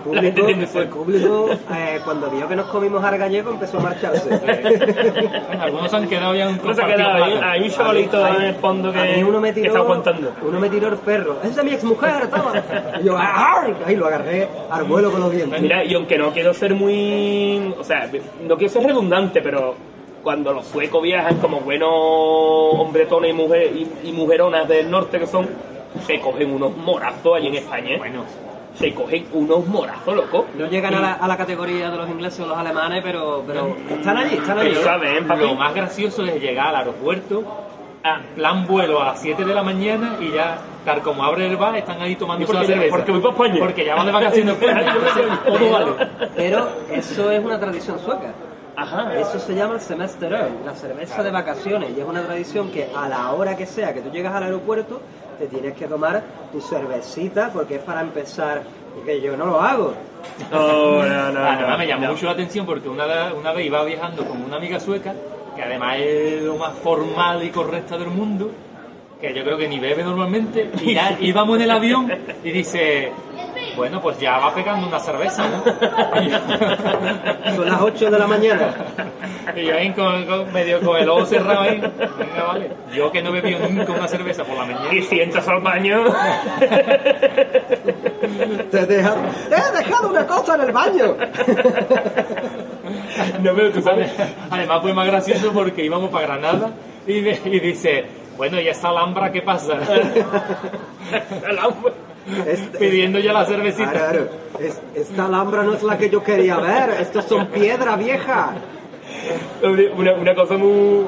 público, 0.88 1.48
el 1.70 1.76
eh, 1.76 2.00
cuando 2.04 2.30
vio 2.30 2.46
que 2.48 2.54
nos 2.54 2.66
comimos 2.66 3.02
al 3.02 3.18
gallego 3.18 3.50
empezó 3.50 3.78
a 3.78 3.80
marcharse. 3.80 4.30
Algunos 5.60 5.92
han 5.92 6.08
quedado 6.08 6.34
ya 6.36 6.48
en 6.50 6.60
No 6.62 6.72
se 6.74 6.80
ha 6.80 6.86
quedado 6.86 7.24
ahí, 7.24 7.40
hay 7.42 7.62
un 7.62 7.70
chavalito 7.70 8.24
en 8.28 8.42
el 8.42 8.54
fondo 8.54 8.92
que, 8.92 9.24
uno 9.24 9.40
me 9.40 9.48
que 9.48 9.54
tiró, 9.54 9.66
está 9.66 9.78
aguantando. 9.80 10.32
Uno 10.46 10.60
me 10.60 10.68
tiró 10.70 10.86
el 10.88 10.96
perro. 10.98 11.38
Esa 11.42 11.60
es 11.60 11.64
mi 11.66 11.72
exmujer, 11.72 12.28
toma. 12.30 12.52
Y 13.00 13.04
yo, 13.06 13.18
¡ar! 13.18 13.74
Ahí 13.84 13.96
lo 13.96 14.06
agarré 14.06 14.48
al 14.70 14.84
vuelo 14.84 15.10
con 15.10 15.22
los 15.22 15.32
dientes. 15.32 15.60
Mira, 15.60 15.82
y 15.84 15.92
aunque 15.92 16.16
no 16.18 16.30
quiero 16.30 16.54
ser 16.54 16.72
muy. 16.74 17.74
O 17.76 17.82
sea, 17.82 18.08
no 18.46 18.56
quiero 18.56 18.72
ser 18.72 18.84
redundante, 18.84 19.42
pero 19.42 19.74
cuando 20.22 20.52
los 20.52 20.66
suecos 20.66 21.02
viajan 21.02 21.36
como 21.38 21.60
buenos 21.60 21.88
hombretones 21.90 23.30
y, 23.30 23.34
mujer, 23.34 23.72
y, 23.74 24.08
y 24.08 24.12
mujeronas 24.12 24.68
del 24.68 24.90
norte 24.90 25.18
que 25.18 25.26
son, 25.26 25.48
se 26.06 26.20
cogen 26.20 26.52
unos 26.52 26.76
morazos 26.76 27.36
allí 27.36 27.48
en 27.48 27.54
España. 27.56 27.94
¿eh? 27.94 27.98
Bueno, 27.98 28.24
Se 28.74 28.94
cogen 28.94 29.26
unos 29.32 29.66
morazos, 29.66 30.14
loco. 30.14 30.46
No 30.56 30.66
llegan 30.66 30.94
a 30.94 31.00
la, 31.00 31.12
a 31.14 31.26
la 31.28 31.36
categoría 31.36 31.90
de 31.90 31.96
los 31.96 32.08
ingleses 32.08 32.40
o 32.40 32.46
los 32.46 32.56
alemanes, 32.56 33.02
pero, 33.02 33.42
pero 33.46 33.76
están 33.90 34.16
allí, 34.16 34.36
están 34.36 34.58
allí. 34.58 34.70
Pero 34.70 34.82
saben, 34.84 35.26
papi. 35.26 35.40
lo 35.42 35.54
más 35.54 35.74
gracioso 35.74 36.24
es 36.24 36.40
llegar 36.40 36.68
al 36.68 36.76
aeropuerto, 36.76 37.42
a 38.04 38.20
plan 38.34 38.66
vuelo 38.66 39.02
a 39.02 39.06
las 39.06 39.20
7 39.20 39.44
de 39.44 39.54
la 39.54 39.62
mañana 39.62 40.16
y 40.20 40.30
ya, 40.32 40.58
tal 40.84 41.02
como 41.02 41.22
abre 41.24 41.46
el 41.46 41.56
bar, 41.56 41.76
están 41.76 42.00
ahí 42.00 42.14
tomando 42.16 42.44
¿Y 42.44 42.46
por 42.46 42.54
la 42.54 42.60
qué? 42.62 42.66
cerveza. 42.68 42.96
Porque 42.96 43.10
voy 43.12 43.20
para 43.20 43.32
España. 43.34 43.56
Porque 43.58 43.84
ya 43.84 43.94
van 43.96 44.06
de 44.06 44.12
vacaciones 44.12 44.56
todo 45.46 45.70
vale. 45.70 45.92
Pero 46.36 46.68
eso 46.92 47.30
es 47.30 47.44
una 47.44 47.58
tradición 47.58 47.98
sueca. 47.98 48.32
Ajá. 48.76 49.14
Eso 49.18 49.38
se 49.38 49.54
llama 49.54 49.74
el 49.74 49.80
semestre, 49.80 50.30
la 50.64 50.74
cerveza 50.74 51.22
de 51.22 51.30
vacaciones. 51.30 51.90
Y 51.96 52.00
es 52.00 52.06
una 52.06 52.22
tradición 52.22 52.70
que 52.70 52.88
a 52.94 53.08
la 53.08 53.32
hora 53.32 53.56
que 53.56 53.66
sea 53.66 53.92
que 53.94 54.00
tú 54.00 54.10
llegas 54.10 54.34
al 54.34 54.44
aeropuerto, 54.44 55.00
te 55.38 55.46
tienes 55.46 55.74
que 55.74 55.86
tomar 55.86 56.22
tu 56.52 56.60
cervecita 56.60 57.50
porque 57.52 57.76
es 57.76 57.82
para 57.82 58.00
empezar. 58.02 58.62
Que 59.06 59.20
yo 59.20 59.36
no 59.36 59.46
lo 59.46 59.60
hago. 59.60 59.94
No, 60.50 61.02
no, 61.04 61.32
no. 61.32 61.40
Además 61.40 61.70
no, 61.70 61.78
me 61.78 61.86
llamó 61.86 62.06
no. 62.06 62.12
mucho 62.12 62.26
la 62.26 62.32
atención 62.32 62.66
porque 62.66 62.88
una, 62.88 63.06
vez- 63.06 63.32
una 63.38 63.52
vez 63.52 63.66
iba 63.66 63.84
viajando 63.84 64.24
con 64.24 64.42
una 64.42 64.56
amiga 64.56 64.80
sueca, 64.80 65.14
que 65.56 65.62
además 65.62 65.96
es 66.00 66.42
lo 66.42 66.56
más 66.56 66.72
formal 66.78 67.42
y 67.44 67.50
correcta 67.50 67.96
del 67.96 68.08
mundo, 68.08 68.50
que 69.20 69.32
yo 69.32 69.44
creo 69.44 69.56
que 69.56 69.68
ni 69.68 69.78
bebe 69.78 70.02
normalmente, 70.02 70.70
y 70.82 70.94
ya 70.94 71.16
íbamos 71.20 71.56
en 71.56 71.62
el 71.62 71.70
avión 71.70 72.12
y 72.42 72.50
dice, 72.50 73.12
bueno, 73.76 74.00
pues 74.00 74.18
ya 74.18 74.38
va 74.38 74.54
pegando 74.54 74.86
una 74.86 74.98
cerveza, 74.98 75.44
¿no? 75.48 75.62
Son 77.56 77.68
las 77.68 77.80
8 77.80 78.10
de 78.10 78.18
la 78.18 78.26
mañana. 78.26 78.74
Y 79.56 79.64
yo 79.66 79.74
ahí 79.76 79.90
con, 79.92 80.24
con- 80.26 80.52
medio 80.52 80.80
con 80.80 80.96
el 81.00 81.08
ojo 81.08 81.24
cerrado 81.26 81.60
ahí, 81.60 81.80
venga, 81.80 82.44
vale. 82.46 82.70
Yo 82.94 83.10
que 83.10 83.22
no 83.22 83.30
he 83.30 83.40
bebido 83.40 83.68
nunca 83.68 83.92
una 83.92 84.06
cerveza 84.08 84.44
por 84.44 84.56
la 84.56 84.64
mañana. 84.66 84.92
Y 84.94 85.02
si 85.02 85.20
entras 85.20 85.46
al 85.48 85.60
baño. 85.60 86.04
Te, 88.70 88.86
deja- 88.86 89.16
te 89.48 89.54
he 89.56 89.72
dejado 89.78 90.08
una 90.10 90.26
cosa 90.26 90.54
en 90.54 90.60
el 90.62 90.72
baño. 90.72 91.16
no 93.42 93.54
veo 93.54 93.70
tú 93.72 93.82
sabes. 93.82 94.12
Además 94.50 94.82
fue 94.82 94.92
más 94.94 95.06
gracioso 95.06 95.52
porque 95.52 95.84
íbamos 95.84 96.10
para 96.10 96.26
Granada 96.26 96.70
y, 97.06 97.20
dice, 97.60 98.04
bueno, 98.36 98.60
¿y 98.60 98.68
esta 98.68 98.88
alhambra 98.90 99.32
qué 99.32 99.42
pasa? 99.42 99.74
Es- 102.46 102.60
Pidiendo 102.78 103.18
ya 103.18 103.32
la 103.32 103.44
cervecita. 103.44 103.90
Claro, 103.92 104.28
es- 104.58 104.80
esta 104.94 105.26
alhambra 105.26 105.62
no 105.62 105.74
es 105.74 105.82
la 105.82 105.96
que 105.98 106.10
yo 106.10 106.22
quería 106.22 106.56
ver. 106.58 106.90
Estos 107.00 107.24
son 107.24 107.46
piedra 107.48 107.96
vieja. 107.96 108.52
Una, 109.96 110.14
una 110.14 110.34
cosa 110.34 110.56
muy. 110.56 111.04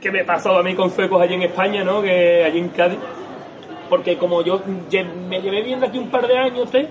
que 0.00 0.10
me 0.10 0.24
pasó 0.24 0.58
a 0.58 0.62
mí 0.62 0.74
con 0.74 0.90
suecos 0.90 1.20
allí 1.22 1.34
en 1.34 1.42
España, 1.42 1.82
¿no? 1.84 2.02
Que 2.02 2.44
allí 2.44 2.58
en 2.58 2.68
Cádiz. 2.68 2.98
Porque 3.88 4.16
como 4.16 4.42
yo 4.42 4.60
me 5.28 5.40
llevé 5.40 5.62
viendo 5.62 5.86
aquí 5.86 5.98
un 5.98 6.08
par 6.08 6.26
de 6.26 6.36
años, 6.38 6.72
¿eh? 6.74 6.88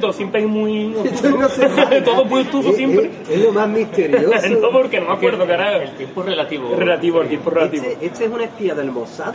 Todo 0.00 0.12
siempre 0.12 0.40
es 0.42 0.46
muy... 0.46 0.94
Todo 2.04 2.24
muy 2.24 2.42
obtuso 2.42 2.70
Es- 2.70 2.76
siempre. 2.76 3.10
Es, 3.24 3.30
es 3.30 3.42
lo 3.44 3.52
más 3.52 3.68
misterioso. 3.68 4.48
no, 4.60 4.70
porque 4.70 5.00
no 5.00 5.06
me 5.08 5.12
acuerdo, 5.14 5.46
carajo. 5.46 5.80
El 5.80 5.90
tiempo 5.96 6.20
es 6.20 6.26
relativo. 6.28 6.74
Relativo, 6.76 7.22
el 7.22 7.28
tiempo 7.28 7.50
relativo. 7.50 7.84
Este, 7.86 8.06
este 8.06 8.24
es 8.26 8.30
un 8.30 8.40
espía 8.40 8.74
del 8.74 8.90
Mossad 8.92 9.34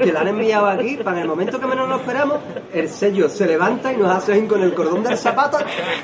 que 0.00 0.12
la 0.12 0.20
han 0.20 0.28
enviado 0.28 0.66
aquí 0.66 0.96
para 1.02 1.16
en 1.16 1.22
el 1.22 1.28
momento 1.28 1.58
que 1.60 1.66
menos 1.66 1.88
lo 1.88 1.96
esperamos, 1.96 2.38
el 2.72 2.88
sello 2.88 3.28
se 3.28 3.46
levanta 3.46 3.92
y 3.92 3.96
nos 3.96 4.10
hace 4.16 4.46
con 4.46 4.62
el 4.62 4.72
cordón 4.74 5.02
del 5.02 5.16
zapato 5.16 5.58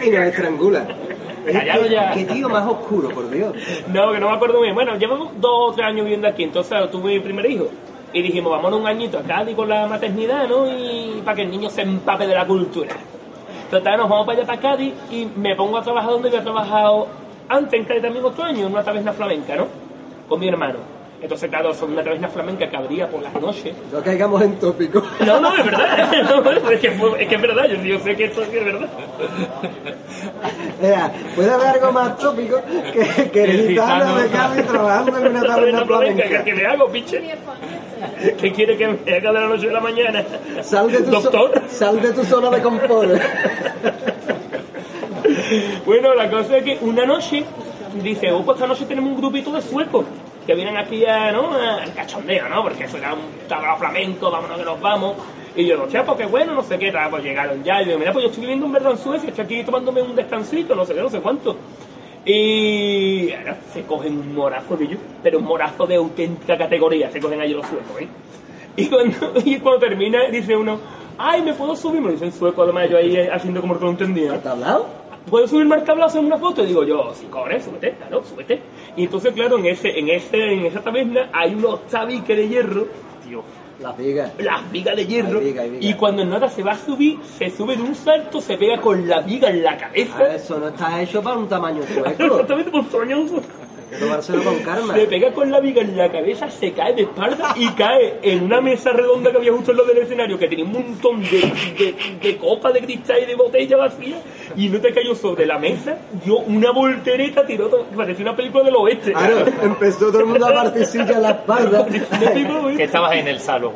y 0.05 0.11
nos 0.11 0.25
estrangula. 0.25 0.87
Callado 1.51 1.83
Qué- 1.85 1.91
ya. 1.91 2.13
Qué 2.13 2.25
tío 2.25 2.49
más 2.49 2.67
oscuro, 2.67 3.11
por 3.11 3.31
Dios. 3.31 3.55
No, 3.93 4.13
que 4.13 4.19
no 4.19 4.31
me 4.31 4.35
acuerdo 4.37 4.55
muy 4.59 4.65
bien. 4.65 4.75
Bueno, 4.75 4.97
llevamos 4.97 5.29
dos 5.41 5.71
o 5.71 5.73
tres 5.75 5.87
años 5.87 6.05
viviendo 6.05 6.27
aquí, 6.27 6.43
entonces 6.45 6.91
tuve 6.91 7.13
mi 7.15 7.21
primer 7.21 7.47
hijo. 7.51 7.67
Y 8.13 8.23
dijimos, 8.23 8.53
vámonos 8.53 8.81
un 8.81 8.87
añito 8.87 9.19
a 9.19 9.23
Cádiz 9.23 9.55
con 9.57 9.69
la 9.69 9.87
maternidad, 9.87 10.49
¿no? 10.49 10.67
Y 10.69 11.21
para 11.25 11.35
que 11.37 11.43
el 11.43 11.51
niño 11.51 11.69
se 11.69 11.83
empape 11.83 12.27
de 12.27 12.35
la 12.35 12.47
cultura. 12.47 12.91
Total, 13.71 13.97
nos 13.97 14.09
vamos 14.09 14.27
para 14.27 14.39
allá, 14.39 14.47
para 14.47 14.61
Cádiz, 14.61 14.95
y 15.11 15.27
me 15.37 15.57
pongo 15.57 15.79
a 15.79 15.83
trabajar 15.83 16.11
donde 16.11 16.29
había 16.29 16.43
trabajado 16.43 17.09
antes, 17.49 17.81
en 17.81 17.85
Cádiz 17.85 18.03
también 18.03 18.25
otro 18.25 18.45
año, 18.45 18.67
en 18.67 18.73
una 18.73 18.83
taberna 18.83 19.13
flamenca, 19.13 19.57
¿no? 19.57 19.67
Con 20.29 20.41
mi 20.41 20.49
hermano. 20.49 20.95
Entonces, 21.25 21.49
claro, 21.49 21.73
son 21.73 21.93
una 21.93 22.05
taberna 22.05 22.29
flamenca 22.29 22.69
que 22.69 22.77
abría 22.77 23.09
por 23.09 23.23
las 23.23 23.33
noches. 23.41 23.75
No 23.91 24.03
caigamos 24.03 24.43
en 24.43 24.59
tópico. 24.59 25.03
No, 25.25 25.41
no, 25.41 25.57
es 25.57 25.65
verdad. 25.65 26.13
No, 26.25 26.51
es, 26.51 26.81
que, 26.81 26.89
es 26.89 27.29
que 27.29 27.35
es 27.35 27.41
verdad, 27.41 27.65
yo, 27.67 27.77
yo 27.83 27.99
sé 28.01 28.15
que 28.15 28.25
esto 28.25 28.43
sí 28.45 28.59
es 28.59 28.65
verdad. 28.65 28.89
Vea, 30.83 31.13
puede 31.35 31.51
haber 31.51 31.67
algo 31.69 31.93
más 31.93 32.19
tópico 32.19 32.61
que, 32.93 33.31
que 33.31 33.45
el 33.45 33.51
El 33.51 33.69
gitano 33.69 34.17
de 34.17 34.29
Cádiz 34.29 34.67
trabajando 34.67 35.19
en 35.19 35.27
una 35.29 35.43
taberna 35.43 35.85
flamenca, 35.87 36.45
¿qué, 36.45 36.55
me 36.55 36.67
hago, 36.67 36.89
pinche? 36.89 37.23
¿Qué 38.41 38.53
quiere 38.53 38.77
que 38.77 38.89
me 38.89 39.15
haga 39.15 39.33
de 39.33 39.41
la 39.41 39.49
noche 39.49 39.69
a 39.69 39.73
la 39.73 39.81
mañana? 39.81 40.25
Sal 40.63 40.91
de 40.91 41.01
tu, 41.03 41.11
Doctor. 41.11 41.63
sal 41.69 42.01
de 42.01 42.13
tu 42.13 42.25
zona 42.25 42.51
de 42.51 42.63
confort. 42.63 43.11
Bueno, 45.85 46.15
la 46.15 46.31
cosa 46.31 46.59
es 46.59 46.65
que 46.65 46.79
una 46.81 47.05
noche 47.05 47.45
dice, 48.03 48.33
oh, 48.33 48.43
pues 48.43 48.57
esta 48.57 48.67
noche 48.67 48.87
tenemos 48.87 49.11
un 49.11 49.19
grupito 49.19 49.53
de 49.53 49.63
suecos 49.63 50.05
que 50.47 50.55
vienen 50.55 50.77
aquí 50.77 51.05
a, 51.07 51.33
¿no? 51.33 51.53
al 51.53 51.93
cachondeo, 51.95 52.49
¿no? 52.49 52.63
Porque 52.63 52.85
eso 52.85 52.99
era 52.99 53.15
un 53.15 53.49
tablao 53.49 53.77
flamenco, 53.79 54.31
vámonos 54.31 54.59
que 54.59 54.65
nos 54.65 54.81
vamos. 54.81 55.17
Y 55.57 55.67
yo, 55.67 55.83
hostia, 55.83 56.05
pues 56.05 56.19
qué 56.19 56.27
bueno, 56.27 56.55
no 56.55 56.63
sé 56.63 56.79
qué, 56.79 56.91
tal, 56.91 57.11
pues 57.11 57.23
llegaron 57.23 57.63
ya. 57.63 57.81
Y 57.81 57.87
digo, 57.87 57.99
mira, 57.99 58.13
pues 58.13 58.25
yo 58.25 58.29
estoy 58.29 58.43
viviendo 58.43 58.67
en 58.67 58.73
verdad 58.73 58.93
en 58.93 58.99
Suecia, 58.99 59.29
estoy 59.29 59.45
aquí 59.45 59.65
tomándome 59.65 60.03
un 60.03 60.17
descansito, 60.17 60.75
no 60.75 60.85
sé 60.85 60.95
qué, 60.95 61.01
no 61.01 61.09
sé 61.09 61.21
cuánto. 61.21 61.57
Y 62.25 63.33
ahora 63.33 63.59
se 63.73 63.83
cogen 63.83 64.19
un 64.19 64.35
morazo 64.35 64.77
de 64.77 64.85
ellos, 64.87 64.99
pero 65.23 65.39
un 65.39 65.45
morazo 65.45 65.87
de 65.87 65.97
auténtica 65.97 66.57
categoría, 66.57 67.11
se 67.11 67.21
cogen 67.21 67.41
ahí 67.41 67.53
los 67.53 67.67
suecos, 67.67 68.01
¿eh? 68.01 68.09
Y 68.77 68.87
cuando, 68.87 69.33
y 69.45 69.59
cuando 69.59 69.81
termina, 69.81 70.29
dice 70.31 70.57
uno, 70.57 70.79
ay, 71.19 71.43
¿me 71.43 71.53
puedo 71.53 71.77
subir? 71.77 72.01
Me 72.01 72.09
lo 72.09 72.13
dice 72.13 72.25
en 72.25 72.33
sueco, 72.33 72.63
además 72.63 72.89
yo 72.89 72.97
ahí 72.97 73.17
haciendo 73.17 73.61
como 73.61 73.79
que 73.79 73.85
no 73.85 73.91
entendía. 73.91 74.35
¿Está 74.35 74.53
hablado? 74.53 74.87
¿Puedo 75.31 75.49
subirme 75.49 75.77
al 75.77 75.85
tablao 75.85 76.05
a 76.05 76.09
hacer 76.09 76.23
una 76.23 76.37
foto? 76.37 76.63
Y 76.63 76.67
digo 76.67 76.85
yo, 76.85 77.13
sí, 77.15 77.27
cobre, 77.31 77.61
súbete, 77.61 77.93
claro, 77.93 78.23
súbete. 78.23 78.61
Y 78.97 79.05
entonces, 79.05 79.33
claro, 79.33 79.59
en 79.59 79.67
ese, 79.67 79.99
en 79.99 80.11
ese, 80.11 80.53
en 80.53 80.67
esa 80.67 80.81
taberna 80.81 81.31
hay 81.33 81.55
unos 81.55 81.87
tabiques 81.87 82.37
de 82.37 82.49
hierro, 82.49 82.87
tío, 83.27 83.43
Las 83.81 83.97
vigas. 83.97 84.33
las 84.39 84.71
vigas 84.71 84.97
de 84.97 85.07
hierro. 85.07 85.39
Hay 85.41 85.45
viga, 85.47 85.63
hay 85.63 85.71
viga. 85.71 85.87
Y 85.87 85.95
cuando 85.95 86.23
el 86.23 86.29
nota 86.31 86.49
se 86.49 86.63
va 86.63 86.73
a 86.73 86.79
subir, 86.79 87.19
se 87.39 87.51
sube 87.51 87.77
de 87.77 87.83
un 87.83 87.95
salto, 87.95 88.41
se 88.41 88.57
pega 88.57 88.81
con 88.81 89.09
la 89.09 89.21
viga 89.21 89.51
en 89.51 89.63
la 89.63 89.77
cabeza. 89.77 90.15
Ah, 90.19 90.35
Eso 90.35 90.59
no 90.59 90.69
está 90.69 91.03
hecho 91.03 91.23
para 91.23 91.37
un 91.37 91.49
tamaño 91.49 91.83
sueco. 91.93 92.09
Exactamente 92.25 92.71
por 92.71 92.91
soñoso. 92.91 93.37
Hay 93.37 93.64
que 93.95 94.05
tomárselo 94.05 94.43
con 94.45 94.59
karma. 94.61 94.95
Se 94.95 95.07
pega 95.07 95.33
con 95.33 95.51
la 95.51 95.61
viga 95.61 95.83
en 95.83 95.97
la 95.97 96.11
cabeza, 96.11 96.51
se 96.51 96.73
cae 96.73 96.95
de 96.95 97.03
espalda 97.03 97.55
y 97.57 97.69
cae 97.71 98.19
en 98.23 98.45
una 98.45 98.61
mesa 98.61 98.91
redonda 98.91 99.31
que 99.31 99.39
había 99.39 99.53
justo 99.53 99.71
en 99.71 99.77
lo 99.79 99.85
del 99.85 99.99
escenario, 99.99 100.39
que 100.39 100.49
tenía 100.49 100.65
un 100.65 100.73
montón 100.73 101.23
de, 101.23 101.53
de, 101.79 101.95
de 102.21 102.37
copas 102.37 102.75
de 102.75 102.81
cristal 102.81 103.23
y 103.23 103.27
de 103.27 103.35
botella 103.35 103.77
vacía, 103.77 104.19
y 104.57 104.69
no 104.69 104.81
te 104.81 104.93
cayó 104.93 105.15
sobre 105.15 105.47
la 105.47 105.59
mesa, 105.59 105.99
dio 106.25 106.39
una 106.39 106.71
voltereta, 106.71 107.47
tiró 107.47 107.69
todo, 107.69 107.85
parecía 107.97 108.25
una 108.25 108.37
película 108.37 108.65
del 108.65 108.77
oeste. 108.77 109.13
Claro, 109.13 109.45
empezó 109.63 110.07
todo 110.07 110.21
el 110.21 110.27
mundo 110.27 110.47
a 110.47 110.53
partir 110.53 110.87
silla 110.87 111.13
en 111.13 111.23
la 111.23 111.31
espalda. 111.31 111.87
Que 112.77 112.85
estabas 112.85 113.15
en 113.15 113.29
el 113.29 113.41
salón. 113.41 113.73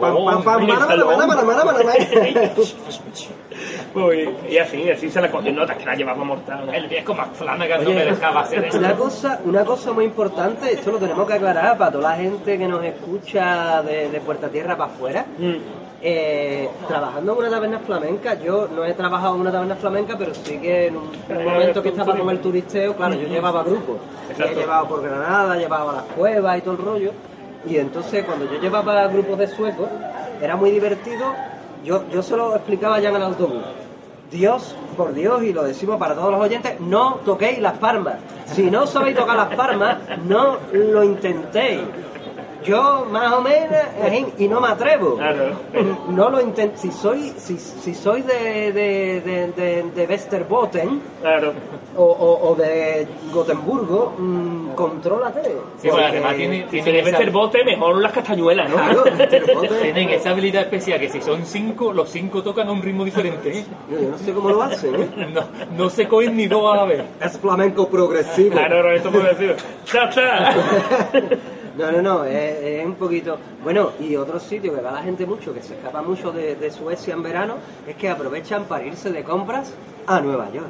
Pues, 3.93 4.29
y 4.49 4.59
así, 4.59 4.91
así 4.91 5.11
se 5.11 5.21
la 5.21 5.31
cogió 5.31 5.53
nota, 5.53 5.75
que 5.75 5.85
la 5.85 5.95
llevaba 5.95 6.23
mortal. 6.23 6.69
El 6.73 6.89
viejo 6.89 7.15
más 7.15 7.29
plana 7.37 7.67
que 7.67 7.79
no 7.79 7.91
me 7.91 8.05
dejaba 8.05 8.43
hacer 8.43 8.67
eso. 8.67 8.79
Una 8.79 8.95
cosa, 8.95 9.41
una 9.45 9.65
cosa 9.65 9.93
muy 9.93 10.08
importante, 10.09 10.73
esto 10.73 10.93
lo 10.93 10.99
tenemos 10.99 11.27
que 11.27 11.35
aclarar 11.35 11.79
para 11.79 11.93
toda 11.93 12.11
la 12.11 12.17
gente 12.17 12.59
que 12.59 12.67
nos 12.67 12.85
escucha 12.85 13.83
de, 13.83 14.11
de 14.11 14.21
Puerta 14.21 14.49
Tierra 14.49 14.77
para 14.77 14.93
afuera. 14.93 15.27
Mm. 15.39 15.55
Eh, 16.01 16.69
trabajando 16.87 17.33
en 17.33 17.39
una 17.39 17.51
taberna 17.51 17.79
flamenca, 17.81 18.35
yo 18.35 18.69
no 18.69 18.85
he 18.85 18.95
trabajado 18.95 19.35
en 19.35 19.41
una 19.41 19.51
taberna 19.51 19.75
flamenca, 19.75 20.17
pero 20.17 20.33
sí 20.33 20.59
que 20.59 20.87
en 20.87 20.97
un, 20.97 21.11
un 21.29 21.45
momento 21.45 21.83
que 21.83 21.89
estaba 21.89 22.17
con 22.17 22.31
el 22.31 22.41
turisteo, 22.41 22.95
claro, 22.95 23.15
yo 23.15 23.27
llevaba 23.27 23.65
grupos. 23.65 23.97
He 24.39 24.55
llevado 24.55 24.87
por 24.89 25.03
Granada, 25.03 25.57
llevaba 25.57 25.93
las 25.93 26.05
cuevas 26.05 26.59
y 26.59 26.61
todo 26.61 26.75
el 26.75 26.79
rollo. 26.79 27.13
Y 27.67 27.77
entonces 27.77 28.25
cuando 28.25 28.45
yo 28.45 28.61
llevaba 28.61 29.09
grupos 29.09 29.39
de 29.39 29.49
suecos, 29.49 29.89
era 30.41 30.57
muy 30.57 30.71
divertido. 30.71 31.35
Yo, 31.85 32.09
yo 32.11 32.23
se 32.23 32.37
lo 32.37 32.55
explicaba 32.55 33.01
ya 33.01 33.09
en 33.09 33.17
el 33.17 33.23
autobús. 33.23 33.63
Dios, 34.31 34.75
por 34.97 35.15
Dios, 35.15 35.43
y 35.43 35.53
lo 35.53 35.65
decimos 35.65 35.97
para 35.99 36.15
todos 36.15 36.33
los 36.33 36.41
oyentes, 36.41 36.79
no 36.81 37.21
toquéis 37.25 37.59
las 37.61 37.79
palmas. 37.79 38.17
Si 38.47 38.71
no 38.71 38.87
sabéis 38.87 39.17
tocar 39.17 39.37
las 39.37 39.55
palmas, 39.55 39.99
no 40.27 40.59
lo 40.73 41.05
intentéis. 41.05 41.81
Yo 42.65 43.07
más 43.11 43.33
o 43.33 43.41
menos, 43.41 43.79
y 44.39 44.49
no 44.49 44.61
me 44.61 44.69
atrevo. 44.69 45.17
Claro. 45.17 45.53
No 46.09 46.31
lo 46.31 46.41
intento. 46.41 46.77
Si 46.79 46.91
soy, 46.91 47.33
si, 47.37 47.59
si 47.59 47.95
soy 47.95 48.23
de, 48.23 48.73
de, 48.73 49.21
de, 49.21 49.53
de, 49.53 49.83
de 49.95 50.07
Westerbotten 50.07 51.01
Claro. 51.21 51.53
o, 51.97 52.03
o, 52.05 52.51
o 52.51 52.55
de 52.57 53.07
Gotemburgo, 53.33 54.15
mm, 54.19 54.71
contrólate. 54.75 55.43
Sí, 55.43 55.89
porque 55.89 55.91
Porque- 55.91 56.07
además 56.07 56.37
tiene, 56.37 56.67
esa- 57.11 57.19
ser 57.19 57.31
bote, 57.31 57.65
mejor 57.65 58.01
las 58.01 58.13
castañuelas, 58.13 58.69
¿no? 58.71 58.77
Claro, 58.77 59.05
Westerbotten. 59.05 59.71
tienen 59.83 60.09
esa 60.11 60.31
habilidad 60.31 60.63
especial 60.63 60.99
que 60.99 61.09
si 61.09 61.21
son 61.21 61.45
cinco, 61.45 61.93
los 61.93 62.09
cinco 62.11 62.43
tocan 62.43 62.69
a 62.69 62.73
un 62.73 62.83
ritmo 62.83 63.05
diferente. 63.05 63.59
¿eh? 63.61 63.65
Yo 63.91 64.09
no 64.11 64.19
sé 64.19 64.33
cómo 64.33 64.49
lo 64.51 64.63
hacen, 64.63 64.95
¿eh? 64.97 65.09
No, 65.33 65.43
no 65.77 65.91
se 65.91 66.09
cogen 66.09 66.37
ni 66.37 66.47
dos 66.49 66.73
a 66.73 66.77
la 66.79 66.85
vez. 66.85 67.03
Es 67.21 67.39
flamenco 67.39 67.89
progresivo. 67.89 68.51
Claro, 68.53 68.83
no, 68.83 68.91
esto 68.93 69.11
puede 69.11 69.29
decir. 69.35 69.57
¡Cha, 69.85 70.09
cha! 70.11 70.55
No, 71.79 71.93
no, 71.93 72.03
no, 72.03 72.25
es, 72.25 72.57
es 72.61 72.85
un 72.85 72.95
poquito... 72.95 73.39
Bueno, 73.63 73.93
y 74.01 74.17
otro 74.17 74.41
sitio 74.41 74.75
que 74.75 74.81
va 74.81 74.91
la 74.91 75.03
gente 75.03 75.25
mucho, 75.25 75.55
que 75.55 75.63
se 75.63 75.75
escapa 75.75 76.03
mucho 76.03 76.33
de, 76.33 76.57
de 76.57 76.71
Suecia 76.73 77.15
en 77.15 77.23
verano, 77.23 77.55
es 77.87 77.95
que 77.95 78.09
aprovechan 78.09 78.65
para 78.65 78.85
irse 78.85 79.13
de 79.13 79.23
compras 79.23 79.73
a 80.09 80.21
Nueva 80.21 80.51
York. 80.51 80.67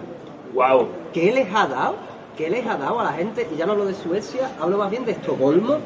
¡Wow! 0.53 0.87
¿Qué 1.15 1.33
les 1.33 1.49
ha 1.55 1.67
dado? 1.67 1.95
¿Qué 2.37 2.50
les 2.50 2.67
ha 2.67 2.77
dado 2.77 3.00
a 3.00 3.05
la 3.05 3.12
gente? 3.12 3.49
Y 3.50 3.57
ya 3.57 3.65
no 3.65 3.73
hablo 3.73 3.87
de 3.87 3.95
Suecia, 3.95 4.50
hablo 4.61 4.77
más 4.77 4.91
bien 4.91 5.07
de 5.07 5.12
Estocolmo. 5.12 5.79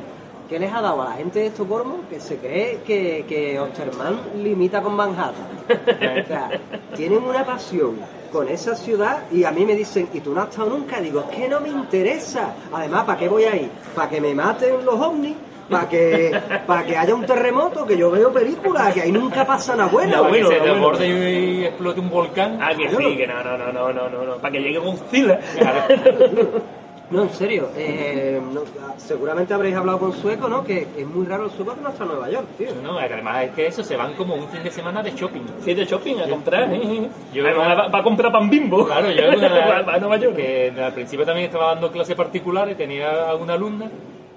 ¿Qué 0.52 0.58
les 0.58 0.70
ha 0.70 0.82
dado 0.82 1.00
a 1.00 1.06
la 1.06 1.12
gente 1.12 1.38
de 1.38 1.46
Estocolmo 1.46 2.00
que 2.10 2.20
se 2.20 2.36
cree 2.36 2.80
que, 2.86 3.24
que 3.26 3.58
Osterman 3.58 4.20
limita 4.36 4.82
con 4.82 4.94
Manhattan? 4.94 5.46
O 5.66 6.26
sea, 6.26 6.50
tienen 6.94 7.24
una 7.24 7.42
pasión 7.42 7.96
con 8.30 8.46
esa 8.48 8.74
ciudad 8.74 9.22
y 9.32 9.44
a 9.44 9.50
mí 9.50 9.64
me 9.64 9.74
dicen, 9.74 10.10
¿y 10.12 10.20
tú 10.20 10.34
no 10.34 10.42
has 10.42 10.50
estado 10.50 10.68
nunca? 10.68 11.00
Digo, 11.00 11.24
es 11.30 11.38
que 11.38 11.48
no 11.48 11.58
me 11.58 11.70
interesa. 11.70 12.52
Además, 12.70 13.04
¿para 13.04 13.18
qué 13.18 13.28
voy 13.30 13.44
a 13.44 13.56
ir? 13.56 13.70
¿Para 13.94 14.10
que 14.10 14.20
me 14.20 14.34
maten 14.34 14.84
los 14.84 14.94
ovnis? 15.00 15.36
¿Para 15.70 15.88
que, 15.88 16.38
para 16.66 16.84
que 16.84 16.98
haya 16.98 17.14
un 17.14 17.24
terremoto? 17.24 17.86
Que 17.86 17.96
yo 17.96 18.10
veo 18.10 18.30
películas, 18.30 18.92
que 18.92 19.00
ahí 19.00 19.10
nunca 19.10 19.46
pasa 19.46 19.74
nada 19.74 19.88
bueno. 19.90 20.18
No, 20.18 20.28
bueno, 20.28 20.50
que 20.50 20.54
se 20.54 20.60
bueno. 20.60 20.74
desborde 20.74 21.08
y, 21.08 21.60
y 21.60 21.64
explote 21.64 22.00
un 22.00 22.10
volcán. 22.10 22.58
Ah, 22.60 22.74
que 22.76 22.90
sí, 22.90 23.16
que 23.16 23.26
no, 23.26 23.42
no, 23.42 23.56
no, 23.56 23.72
no, 23.72 23.90
no, 23.90 24.10
no, 24.10 24.24
no. 24.26 24.36
Para 24.36 24.52
que 24.52 24.60
llegue 24.60 24.78
Godzilla. 24.78 25.40
No, 27.12 27.22
en 27.24 27.30
serio, 27.30 27.68
eh, 27.76 28.40
no, 28.52 28.62
seguramente 28.96 29.52
habréis 29.52 29.76
hablado 29.76 29.98
con 29.98 30.12
sueco, 30.14 30.48
¿no? 30.48 30.64
Que 30.64 30.86
es 30.96 31.06
muy 31.06 31.26
raro 31.26 31.44
el 31.44 31.50
sueco 31.50 31.74
que 31.74 31.80
no 31.82 31.90
está 31.90 32.04
en 32.04 32.10
Nueva 32.10 32.30
York, 32.30 32.46
tío. 32.56 32.68
No, 32.82 32.98
además 32.98 33.44
es 33.44 33.50
que 33.50 33.66
eso 33.66 33.84
se 33.84 33.96
van 33.96 34.14
como 34.14 34.34
un 34.34 34.48
fin 34.48 34.62
de 34.62 34.70
semana 34.70 35.02
de 35.02 35.10
shopping. 35.12 35.42
Sí, 35.62 35.74
de 35.74 35.84
shopping 35.84 36.20
a 36.20 36.28
comprar, 36.28 36.72
¿eh? 36.72 37.08
Yo- 37.34 37.44
Además, 37.46 37.78
va, 37.78 37.88
va 37.88 37.98
a 37.98 38.02
comprar 38.02 38.32
pan 38.32 38.48
bimbo. 38.48 38.86
Claro, 38.86 39.10
yo 39.10 39.24
una, 39.36 39.48
va 39.82 39.94
a 39.94 39.98
Nueva 39.98 40.16
York. 40.16 40.36
que 40.36 40.72
al 40.82 40.94
principio 40.94 41.26
también 41.26 41.46
estaba 41.46 41.74
dando 41.74 41.92
clases 41.92 42.16
particulares, 42.16 42.76
tenía 42.76 43.28
a 43.30 43.34
una 43.36 43.54
alumna 43.54 43.90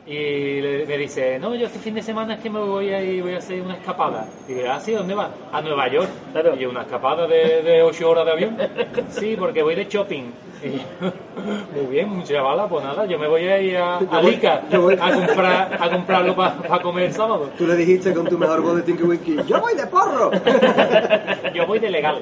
y 0.07 0.61
le- 0.61 0.85
me 0.85 0.97
dice, 0.99 1.39
no, 1.39 1.55
yo 1.55 1.65
este 1.65 1.79
fin 1.79 1.95
de 1.95 2.01
semana 2.03 2.35
es 2.35 2.39
que 2.41 2.49
me 2.49 2.59
voy 2.59 2.89
a 2.91 3.01
ir, 3.03 3.23
voy 3.23 3.33
a 3.33 3.37
hacer 3.39 3.61
una 3.61 3.73
escapada. 3.75 4.27
Y 4.47 4.53
digo, 4.53 4.67
ah, 4.71 4.79
sí, 4.79 4.91
¿dónde 4.91 5.15
vas? 5.15 5.29
A 5.51 5.61
Nueva 5.61 5.87
York. 5.87 6.09
Claro. 6.31 6.55
Y 6.59 6.65
una 6.65 6.81
escapada 6.81 7.25
de, 7.27 7.63
de 7.63 7.81
8 7.81 8.09
horas 8.09 8.25
de 8.25 8.31
avión. 8.31 8.57
Sí, 9.09 9.35
porque 9.37 9.63
voy 9.63 9.75
de 9.75 9.85
shopping. 9.85 10.23
Y 10.63 10.69
yo, 10.71 10.79
muy 11.75 11.85
bien, 11.91 12.23
chavala, 12.23 12.67
pues 12.67 12.83
nada, 12.83 13.05
yo 13.05 13.19
me 13.19 13.27
voy 13.27 13.43
a 13.43 13.59
ir 13.61 13.77
a, 13.77 13.97
a 13.97 14.21
Lica 14.21 14.63
a, 14.71 15.11
comprar, 15.13 15.77
a 15.79 15.89
comprarlo 15.91 16.35
para 16.35 16.81
comer 16.81 17.05
el 17.05 17.13
sábado. 17.13 17.49
Tú 17.57 17.67
le 17.67 17.75
dijiste 17.75 18.13
con 18.13 18.25
tu 18.27 18.37
mejor 18.37 18.61
voz 18.61 18.77
de 18.77 18.81
Tinky 18.83 19.03
Winky, 19.03 19.37
¡yo 19.47 19.59
voy 19.59 19.75
de 19.75 19.85
porro! 19.87 20.31
Yo 21.53 21.65
voy 21.67 21.79
de 21.79 21.89
legal. 21.89 22.21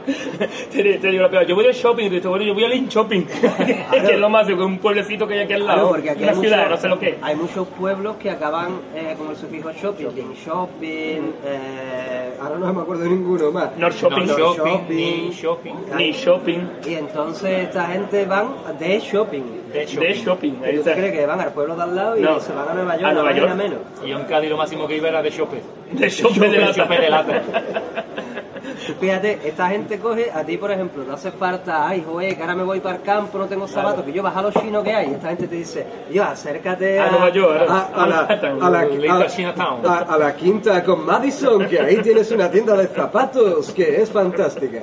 te, 0.71 0.83
te 0.97 1.07
digo 1.07 1.27
yo 1.47 1.55
voy 1.55 1.65
de 1.65 1.73
shopping, 1.73 2.09
dices, 2.09 2.27
bueno, 2.27 2.45
yo 2.45 2.53
voy 2.53 2.65
al 2.65 2.73
in 2.73 2.87
shopping, 2.87 3.23
que 3.25 4.13
es 4.13 4.19
lo 4.19 4.29
más, 4.29 4.47
un 4.49 4.77
pueblecito 4.77 5.27
que 5.27 5.33
hay 5.35 5.39
aquí 5.41 5.53
al 5.53 5.65
lado, 5.65 5.73
Claro, 5.79 5.89
porque 5.89 6.09
aquí 6.11 6.23
una 6.23 6.31
hay, 6.33 6.37
ciudad, 6.37 6.57
muchos- 6.57 6.69
no 6.71 6.77
sé 6.77 6.87
lo 6.89 6.99
que 6.99 7.17
hay 7.21 7.35
muchos 7.35 7.67
pueblos 7.73 8.15
que 8.17 8.29
acaban 8.29 8.79
eh, 8.95 9.15
con 9.17 9.29
el 9.29 9.35
sufijo 9.35 9.71
shopping, 9.71 10.07
Lin 10.15 10.33
shopping, 10.33 11.31
eh, 11.45 12.33
ahora 12.41 12.55
no 12.57 12.73
me 12.73 12.81
acuerdo 12.81 13.03
de 13.03 13.09
ninguno 13.09 13.51
más. 13.51 13.75
North 13.77 13.95
shopping, 13.95 14.25
No 14.25 14.37
shopping, 14.37 14.71
shopping. 14.73 14.95
ni 14.95 15.31
shopping, 15.31 15.73
ni 15.97 16.11
shopping, 16.11 16.59
Y 16.85 16.93
entonces 16.95 17.63
esta 17.67 17.85
gente 17.87 18.25
van 18.25 18.47
de 18.79 18.99
shopping. 18.99 19.43
de 19.73 19.85
shopping. 19.85 19.99
de 20.07 20.13
shopping, 20.13 20.53
ahí 20.63 20.73
¿Tú 20.73 20.79
está. 20.79 20.93
crees 20.93 21.11
que 21.13 21.25
van 21.25 21.39
al 21.41 21.51
pueblo 21.53 21.75
de 21.75 21.83
al 21.83 21.95
lado 21.95 22.17
y 22.17 22.21
No. 22.21 22.39
se 22.39 22.53
van 22.53 22.69
a 22.69 22.73
Nueva 22.73 22.93
York? 22.95 23.05
A 23.05 23.13
Nueva 23.13 23.31
York. 23.33 23.55
menos. 23.55 23.79
Y 24.05 24.11
en 24.11 24.23
Cádiz 24.25 24.49
lo 24.49 24.57
máximo 24.57 24.87
que 24.87 24.97
iba 24.97 25.09
era 25.09 25.21
de 25.21 25.29
shopping. 25.31 25.59
De 25.91 26.09
shopping 26.09 26.39
de 26.41 26.49
De 26.49 26.59
lata. 26.59 26.73
shopping 26.73 26.99
de 26.99 27.09
lata. 27.09 27.41
Fíjate, 28.99 29.39
esta 29.43 29.69
gente 29.69 29.99
coge, 29.99 30.31
a 30.31 30.43
ti 30.43 30.57
por 30.57 30.71
ejemplo, 30.71 31.03
te 31.03 31.11
hace 31.11 31.31
falta, 31.31 31.87
ay, 31.87 32.03
joder, 32.05 32.35
que 32.35 32.41
ahora 32.41 32.55
me 32.55 32.63
voy 32.63 32.79
para 32.79 32.97
el 32.97 33.01
campo, 33.01 33.37
no 33.37 33.45
tengo 33.45 33.67
zapatos, 33.67 34.03
que 34.03 34.11
yo 34.11 34.23
baja 34.23 34.41
los 34.41 34.53
chinos 34.53 34.83
que 34.83 34.93
hay. 34.93 35.11
Esta 35.13 35.29
gente 35.29 35.47
te 35.47 35.55
dice, 35.55 35.85
yo, 36.11 36.23
acércate 36.23 36.99
A 36.99 37.07
a, 37.07 37.11
Nueva 37.11 37.29
York, 37.29 37.65
a, 37.69 37.81
a 37.93 38.07
la, 38.07 38.19
a 40.07 40.17
la 40.17 40.35
quinta 40.35 40.83
con 40.83 41.05
Madison, 41.05 41.67
que 41.67 41.79
ahí 41.79 41.97
tienes 41.97 42.31
una 42.31 42.49
tienda 42.49 42.75
de 42.75 42.87
zapatos 42.87 43.71
que 43.71 44.01
es 44.01 44.11
fantástica. 44.11 44.81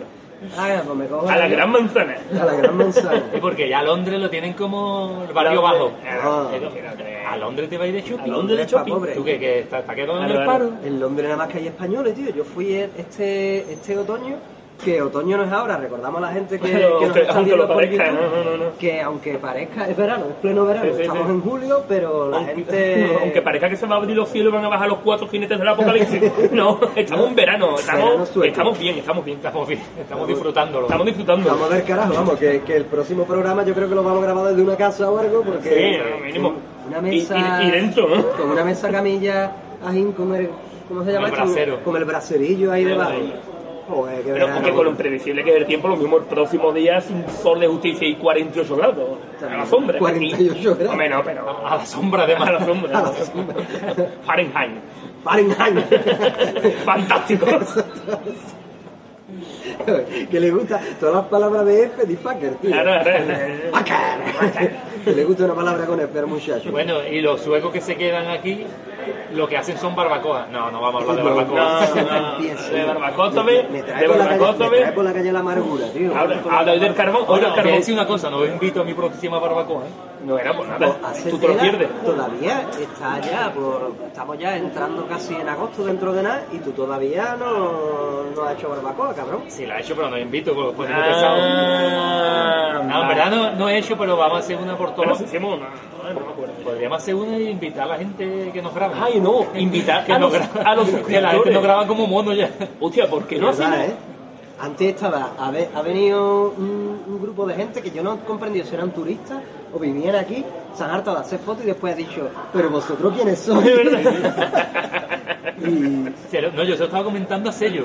Ah, 0.57 0.83
pues 0.87 0.97
me 0.99 1.07
cojo 1.07 1.29
A 1.29 1.37
la 1.37 1.49
gran 1.49 1.71
manzana. 1.71 2.17
a 2.41 2.45
la 2.45 2.55
gran 2.55 2.77
manzana. 2.77 3.23
Y 3.35 3.41
porque 3.41 3.69
ya 3.69 3.83
Londres 3.83 4.19
lo 4.21 4.31
tienen 4.31 4.55
como 4.55 5.25
el 5.29 5.35
barrio 5.35 5.61
bajo. 5.63 5.93
Ah. 6.07 6.49
A 7.31 7.37
Londres 7.37 7.69
te 7.69 7.77
va 7.79 7.85
a 7.85 7.87
ir 7.89 7.95
de 7.95 8.03
shopping. 8.03 8.25
A 8.25 8.27
Londres 8.27 8.59
de 8.59 8.67
shopping. 8.67 8.93
pobre. 8.95 9.13
¿Tú 9.15 9.23
qué? 9.25 9.39
que 9.39 9.59
¿Estás 9.61 9.81
está 9.81 9.95
quedando 9.95 10.25
en 10.25 10.31
el 10.31 10.45
paro? 10.47 10.71
En 10.85 10.99
Londres 10.99 11.29
nada 11.29 11.37
más 11.45 11.49
que 11.49 11.59
hay 11.59 11.67
españoles, 11.69 12.15
tío. 12.15 12.31
Yo 12.31 12.45
fui 12.45 12.75
este, 12.75 13.73
este 13.73 13.99
otoño, 13.99 14.37
que 14.81 15.01
otoño 15.03 15.37
no 15.37 15.45
es 15.45 15.53
ahora, 15.53 15.77
recordamos 15.77 16.23
a 16.23 16.27
la 16.27 16.33
gente 16.33 16.59
que, 16.59 16.69
Pero 16.69 16.99
que 16.99 17.07
nos 17.07 17.17
aunque- 17.17 17.21
está 17.23 17.35
aunque 17.37 17.57
lo 17.57 17.69
parezca, 17.69 18.07
YouTube, 18.07 18.21
no, 18.21 18.45
no, 18.45 18.51
no, 18.57 18.65
no. 18.65 18.79
que 18.79 19.01
aunque 19.03 19.35
parezca, 19.39 19.89
es 19.89 19.97
verano, 19.97 20.25
es 20.31 20.35
pleno 20.37 20.65
verano, 20.67 20.87
Sí, 20.91 20.97
sí, 20.97 21.03
estamos 21.03 21.27
sí. 21.27 21.33
en 21.33 21.41
julio, 21.41 21.85
pero 21.89 22.31
la 22.31 22.37
Aunque, 22.39 22.55
gente... 22.55 23.17
aunque 23.21 23.43
parezca 23.43 23.69
que 23.69 23.77
se 23.77 23.87
va 23.87 23.95
a 23.97 23.99
abrir 23.99 24.17
los 24.17 24.29
cielos 24.29 24.53
y 24.53 24.57
van 24.57 24.65
a 24.65 24.69
bajar 24.69 24.89
los 24.89 24.99
cuatro 24.99 25.29
jinetes 25.29 25.59
del 25.59 25.69
apocalipsis. 25.69 26.23
No, 26.53 26.81
estamos 26.97 27.29
en 27.29 27.35
verano, 27.37 27.75
estamos, 27.79 28.31
estamos 28.45 28.79
bien, 28.79 28.99
estamos 28.99 29.25
bien. 29.25 29.37
Estamos, 29.39 29.69
bien, 29.69 29.81
estamos 30.01 30.29
disfrutándolo. 30.29 30.87
Estamos 30.87 31.07
disfrutando. 31.07 31.49
Vamos 31.51 31.71
a 31.71 31.75
ver, 31.75 31.85
carajo, 31.85 32.15
vamos, 32.15 32.39
que, 32.39 32.61
que 32.63 32.77
el 32.77 32.85
próximo 32.87 33.25
programa 33.25 33.65
yo 33.65 33.75
creo 33.75 33.89
que 33.89 33.95
lo 33.95 34.03
vamos 34.03 34.23
a 34.23 34.27
grabar 34.27 34.49
desde 34.49 34.63
una 34.63 34.77
casa 34.77 35.11
o 35.11 35.19
algo, 35.19 35.43
porque... 35.43 35.69
Sí, 36.01 36.25
mínimo. 36.25 36.55
Una 36.89 36.99
Y- 36.99 37.03
mesa... 37.21 37.61
y- 37.63 37.69
y 37.69 37.71
dentro, 37.71 38.09
¿no? 38.09 38.27
Con 38.31 38.51
una 38.51 38.65
mesa 38.65 38.91
camilla, 38.91 39.53
ajín, 39.87 40.13
con 40.13 40.35
el... 40.35 40.49
¿Cómo 40.89 41.05
se 41.05 41.13
llama 41.13 41.27
el 41.29 41.33
brasero. 41.33 41.85
Con 41.85 41.97
el 41.97 42.05
braserillo 42.05 42.73
ahí 42.73 42.85
debajo. 42.85 43.13
Joder, 43.91 44.17
qué 44.19 44.23
Pero 44.23 44.35
verano. 44.35 44.55
porque 44.55 44.73
con 44.73 44.85
lo 44.85 44.91
impredecible 44.93 45.43
que 45.43 45.51
es 45.51 45.57
el 45.57 45.67
tiempo, 45.67 45.89
lo 45.89 45.97
mismo 45.97 46.19
el 46.19 46.25
próximo 46.25 46.73
día 46.73 47.01
sin 47.01 47.29
sol 47.29 47.59
de 47.59 47.67
justicia 47.67 48.07
y 48.07 48.15
48 48.17 48.77
grados. 48.77 49.19
A 49.43 49.57
la 49.57 49.67
sombra. 49.67 49.99
48 49.99 50.75
grados. 50.77 50.93
Hombre, 50.93 51.09
no, 51.09 51.25
pero 51.25 51.67
A 51.67 51.77
la 51.77 51.87
sombra 51.87 52.27
de 52.27 52.35
a 52.37 52.51
la 52.53 52.65
sombra. 52.65 52.99
A 52.99 53.03
la 53.03 53.13
sombra. 53.13 53.57
Fahrenheit. 54.25 54.71
Fahrenheit. 55.25 55.85
Fantástico. 56.85 57.47
que 60.31 60.41
le 60.41 60.51
gusta 60.51 60.81
todas 60.99 61.15
las 61.17 61.25
palabras 61.27 61.65
de 61.67 61.85
F 61.85 62.05
de 62.07 62.17
fucker, 62.17 62.55
tío. 62.57 62.71
Claro, 62.71 63.03
claro. 63.03 63.25
Fucker. 63.73 64.71
que 65.05 65.13
le 65.13 65.25
gusta 65.25 65.45
una 65.45 65.55
palabra 65.55 65.87
con 65.87 66.01
F 66.01 66.19
al 66.19 66.27
muchacho. 66.27 66.71
Bueno, 66.71 67.03
y 67.05 67.21
los 67.21 67.41
suecos 67.41 67.73
que 67.73 67.81
se 67.81 67.97
quedan 67.97 68.29
aquí, 68.29 68.65
lo 69.33 69.49
que 69.49 69.57
hacen 69.57 69.79
son 69.79 69.95
barbacoa. 69.97 70.47
No, 70.51 70.71
no 70.71 70.81
vamos 70.81 71.03
a 71.05 71.11
hablar 71.11 71.25
de 71.25 71.31
No, 71.31 71.37
barbacoa. 71.37 71.61
No, 71.61 72.21
no. 72.21 72.33
Empieza. 72.37 72.71
De 72.73 72.85
barbacoa 72.85 73.31
también. 73.33 73.67
Me 73.73 73.83
De 73.83 73.93
por 74.09 74.17
la 74.17 74.25
calle, 74.27 74.39
barbacoa 74.39 74.53
me 74.53 74.57
trae 74.59 74.69
también. 74.69 74.95
por 74.95 75.05
la 75.05 75.13
calle 75.13 75.33
la 75.33 75.39
amargura, 75.41 75.87
tío. 75.93 76.13
Hoy 76.13 76.79
del 76.81 76.95
carbón, 76.95 77.27
voy 77.27 77.41
a 77.45 77.55
carbón. 77.55 77.75
decir 77.75 77.95
una 77.95 78.07
cosa, 78.07 78.31
no 78.31 78.39
os 78.39 78.49
invito 78.49 78.81
a 78.81 78.85
mi 78.85 78.95
próxima 78.95 79.39
barbacoa, 79.39 79.83
¿eh? 79.85 79.91
No 80.25 80.39
era 80.39 80.55
por 80.55 80.67
Pues 80.67 80.79
nada. 80.81 80.97
hace 81.03 81.31
Tú 81.31 81.39
te 81.39 81.49
lo 81.49 81.57
pierdes. 81.57 81.89
Todavía 82.05 82.67
está 82.79 83.19
ya, 83.21 83.51
por, 83.55 83.93
estamos 84.07 84.39
ya 84.39 84.55
entrando 84.57 85.07
casi 85.07 85.35
en 85.35 85.49
agosto 85.49 85.83
dentro 85.85 86.13
de 86.13 86.23
nada 86.23 86.43
y 86.53 86.59
tú 86.59 86.73
todavía 86.73 87.37
no, 87.39 88.25
no 88.37 88.43
has 88.45 88.53
hecho 88.59 88.69
barbacoa, 88.69 89.15
cabrón. 89.15 89.45
Sí, 89.49 89.65
la 89.65 89.79
he 89.79 89.81
hecho, 89.81 89.95
pero 89.97 90.11
no 90.11 90.19
invito, 90.19 90.53
porque 90.53 90.69
después 90.69 90.89
tengo 90.91 91.03
pesado. 91.05 91.37
Ah, 91.43 92.83
No, 92.85 93.03
en 93.03 93.09
verdad 93.09 93.31
no, 93.31 93.51
no 93.53 93.69
he 93.69 93.79
hecho, 93.79 93.97
pero 93.97 94.17
vamos 94.17 94.37
a 94.37 94.41
hacer 94.41 94.57
una 94.59 94.77
por 94.77 94.95
Bueno, 94.95 95.03
todos. 95.13 95.19
si 95.19 95.25
hicimos 95.25 95.57
una. 95.59 95.69
No 95.69 96.21
me 96.21 96.27
acuerdo. 96.33 96.53
Podríamos 96.65 96.99
hacer 96.99 97.15
una 97.15 97.39
y 97.39 97.49
invitar 97.51 97.85
a 97.85 97.87
la 97.87 97.97
gente 97.97 98.51
que 98.53 98.63
nos 98.63 98.75
graba. 98.75 98.95
Ay, 99.03 99.21
no, 99.21 99.47
invitar 99.55 100.05
que 100.05 100.13
a 100.13 100.19
nos 100.19 100.33
los, 100.33 100.41
graba- 100.41 100.71
a 100.71 100.75
los 100.77 100.89
que 100.91 101.21
la 101.21 101.31
gente 101.31 101.51
nos 101.51 101.63
graba 101.63 101.87
como 101.87 102.07
mono 102.07 102.33
ya. 102.33 102.51
Hostia, 102.81 103.09
¿por 103.09 103.25
qué 103.27 103.39
no 103.39 103.51
eh? 103.51 103.95
Antes 104.61 104.89
estaba, 104.95 105.31
ha, 105.39 105.51
ve- 105.51 105.69
ha 105.75 105.81
venido 105.81 106.51
un, 106.57 107.01
un 107.07 107.23
grupo 107.23 107.47
de 107.47 107.55
gente 107.55 107.81
que 107.81 107.91
yo 107.91 108.03
no 108.03 108.15
he 108.15 108.19
comprendido 108.27 108.67
si 108.67 108.75
eran 108.75 108.91
turistas 108.91 109.39
o 109.73 109.79
vivían 109.79 110.17
aquí, 110.17 110.45
se 110.77 110.85
han 110.85 110.91
hartado 110.91 111.17
de 111.17 111.23
hacer 111.23 111.39
fotos 111.39 111.65
y 111.65 111.69
después 111.69 111.95
ha 111.95 111.97
dicho, 111.97 112.29
pero 112.53 112.69
vosotros 112.69 113.13
quiénes 113.15 113.39
sois. 113.39 113.65
No, 116.55 116.65
yo 116.65 116.73
se 116.75 116.79
lo 116.81 116.85
estaba 116.87 117.05
comentando 117.05 117.51
a 117.51 117.53
Sello. 117.53 117.85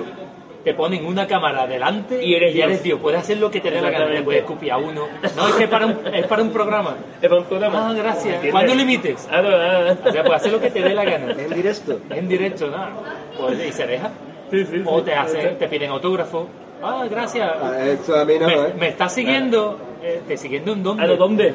Te 0.66 0.74
ponen 0.74 1.06
una 1.06 1.28
cámara 1.28 1.66
delante 1.68 2.26
Y 2.26 2.34
eres 2.34 2.54
Dios. 2.54 2.84
Dios. 2.84 3.00
Puedes 3.00 3.20
hacer 3.22 3.38
lo 3.38 3.50
que 3.52 3.62
te 3.62 3.70
dé 3.72 3.80
la 3.82 3.92
gana. 3.92 4.22
Puedes 4.24 4.42
escupir 4.42 4.72
a 4.72 4.78
uno. 4.78 5.08
No, 5.38 5.48
es 5.48 5.54
que 5.56 5.68
para 5.68 5.86
un, 5.86 6.00
es 6.12 6.26
para 6.26 6.42
un 6.42 6.50
programa. 6.50 6.96
Es 7.22 7.30
para 7.30 7.42
un 7.42 7.48
programa. 7.48 7.90
Ah, 7.90 7.94
gracias. 7.94 8.44
¿Cuándo 8.50 8.74
limites? 8.74 9.28
Ah, 9.32 9.42
no, 9.44 9.50
ah, 9.50 9.96
O 10.04 10.12
sea, 10.12 10.24
puedes 10.24 10.42
hacer 10.42 10.52
lo 10.52 10.60
que 10.60 10.72
te 10.72 10.82
dé 10.82 10.94
la 10.96 11.06
gana. 11.06 11.32
en 11.32 11.50
directo. 11.54 12.00
En 12.10 12.28
directo, 12.28 12.68
nada. 12.70 12.92
Pues, 13.40 13.64
y 13.64 13.72
se 13.72 13.86
deja. 13.86 14.10
Sí, 14.50 14.66
sí, 14.66 14.82
O 14.86 15.02
te 15.04 15.14
hace, 15.14 15.38
te 15.50 15.68
piden 15.68 15.92
autógrafo. 15.92 16.48
Ah, 16.82 17.06
gracias. 17.10 17.48
Ah, 17.62 17.78
Esto 17.86 18.16
a 18.20 18.26
mí 18.26 18.34
no, 18.40 18.48
me, 18.48 18.54
¿eh? 18.54 18.74
me 18.80 18.88
estás 18.90 19.14
siguiendo. 19.14 19.80
Eh, 20.08 20.22
¿Te 20.28 20.38
siguiendo 20.38 20.74
en 20.74 20.84
dónde? 20.84 21.04
¿A 21.04 21.08
lo 21.08 21.18
dónde? 21.18 21.52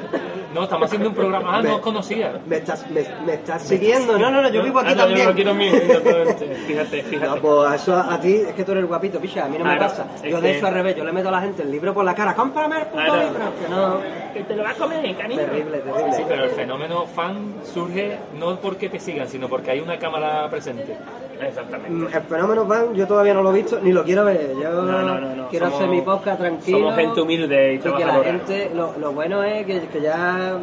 No, 0.53 0.65
estamos 0.65 0.87
haciendo 0.87 1.11
un 1.11 1.15
programa. 1.15 1.59
Ah, 1.59 1.63
Me- 1.63 1.69
no 1.69 1.75
os 1.77 1.81
conocía. 1.83 2.33
¿Me 2.47 2.57
estás, 2.57 2.91
me, 2.91 3.05
me 3.25 3.35
estás 3.35 3.63
siguiendo? 3.63 4.19
No, 4.19 4.29
no, 4.29 4.43
no, 4.43 4.49
yo 4.51 4.61
vivo 4.65 4.81
aquí 4.81 4.89
Ah, 4.91 4.95
no, 4.97 5.03
también. 5.05 5.21
Yo 5.23 5.29
no 5.31 5.35
quiero 5.37 5.55
mí, 5.55 5.67
exactamente. 5.69 6.55
Fíjate, 6.67 7.03
No, 7.05 7.09
fíjate. 7.11 7.41
pues 7.41 7.75
eso 7.83 7.95
a, 7.95 8.15
a 8.15 8.21
ti 8.21 8.35
es 8.35 8.53
que 8.55 8.65
tú 8.65 8.73
eres 8.73 8.83
el 8.83 8.89
guapito, 8.89 9.21
picha, 9.21 9.45
a 9.45 9.49
mí 9.49 9.57
no 9.57 9.65
me 9.65 9.77
pasa. 9.77 10.05
Yo 10.29 10.41
de 10.41 10.51
que- 10.51 10.57
hecho 10.59 10.67
al 10.67 10.75
revés, 10.75 10.97
yo 10.97 11.05
le 11.05 11.13
meto 11.13 11.29
a 11.29 11.33
la 11.33 11.41
gente 11.43 11.63
el 11.63 11.71
libro 11.71 11.95
por 11.95 12.05
la 12.05 12.13
cara, 12.17 12.35
cómprame 12.35 12.79
el 12.79 12.87
puto 12.87 13.03
libro. 13.05 13.53
Que 13.63 13.69
no, 13.71 14.01
Que 14.35 14.43
te 14.43 14.57
lo 14.57 14.65
vas 14.65 14.75
a 14.75 14.79
comer, 14.79 15.17
cariño. 15.17 15.41
terrible, 15.41 15.79
terrible. 15.79 16.13
Sí, 16.15 16.23
pero 16.27 16.45
el 16.45 16.51
fenómeno 16.51 17.07
fan 17.07 17.55
surge 17.73 18.19
no 18.37 18.57
porque 18.59 18.89
te 18.89 18.99
sigan, 18.99 19.29
sino 19.29 19.49
porque 19.49 19.71
hay 19.71 19.79
una 19.79 19.97
cámara 20.01 20.51
presente. 20.51 20.97
Exactamente. 21.43 21.91
Mm, 21.91 22.07
El 22.15 22.23
fenómeno 22.23 22.65
van, 22.67 22.95
yo 22.95 23.07
todavía 23.07 23.35
no 23.35 23.43
lo 23.43 23.51
he 23.51 23.55
visto, 23.55 23.79
ni 23.83 23.93
lo 23.93 24.05
quiero 24.05 24.25
ver. 24.25 24.53
Yo 24.61 24.71
No, 24.83 25.03
no, 25.03 25.21
no, 25.21 25.35
no. 25.37 25.49
quiero 25.49 25.67
Somos- 25.67 25.79
hacer 25.81 25.89
mi 25.91 26.01
podcast 26.03 26.39
tranquilo. 26.41 26.79
Somos 26.79 26.95
gente 26.97 27.21
humilde 27.21 27.73
y 27.75 27.77
y 27.77 27.79
que 27.79 28.05
la 28.05 28.23
gente, 28.25 28.71
lo, 28.75 28.95
lo 28.99 29.13
bueno 29.13 29.43
es 29.43 29.67
que, 29.67 29.81
que 29.89 30.01
ya 30.01 30.59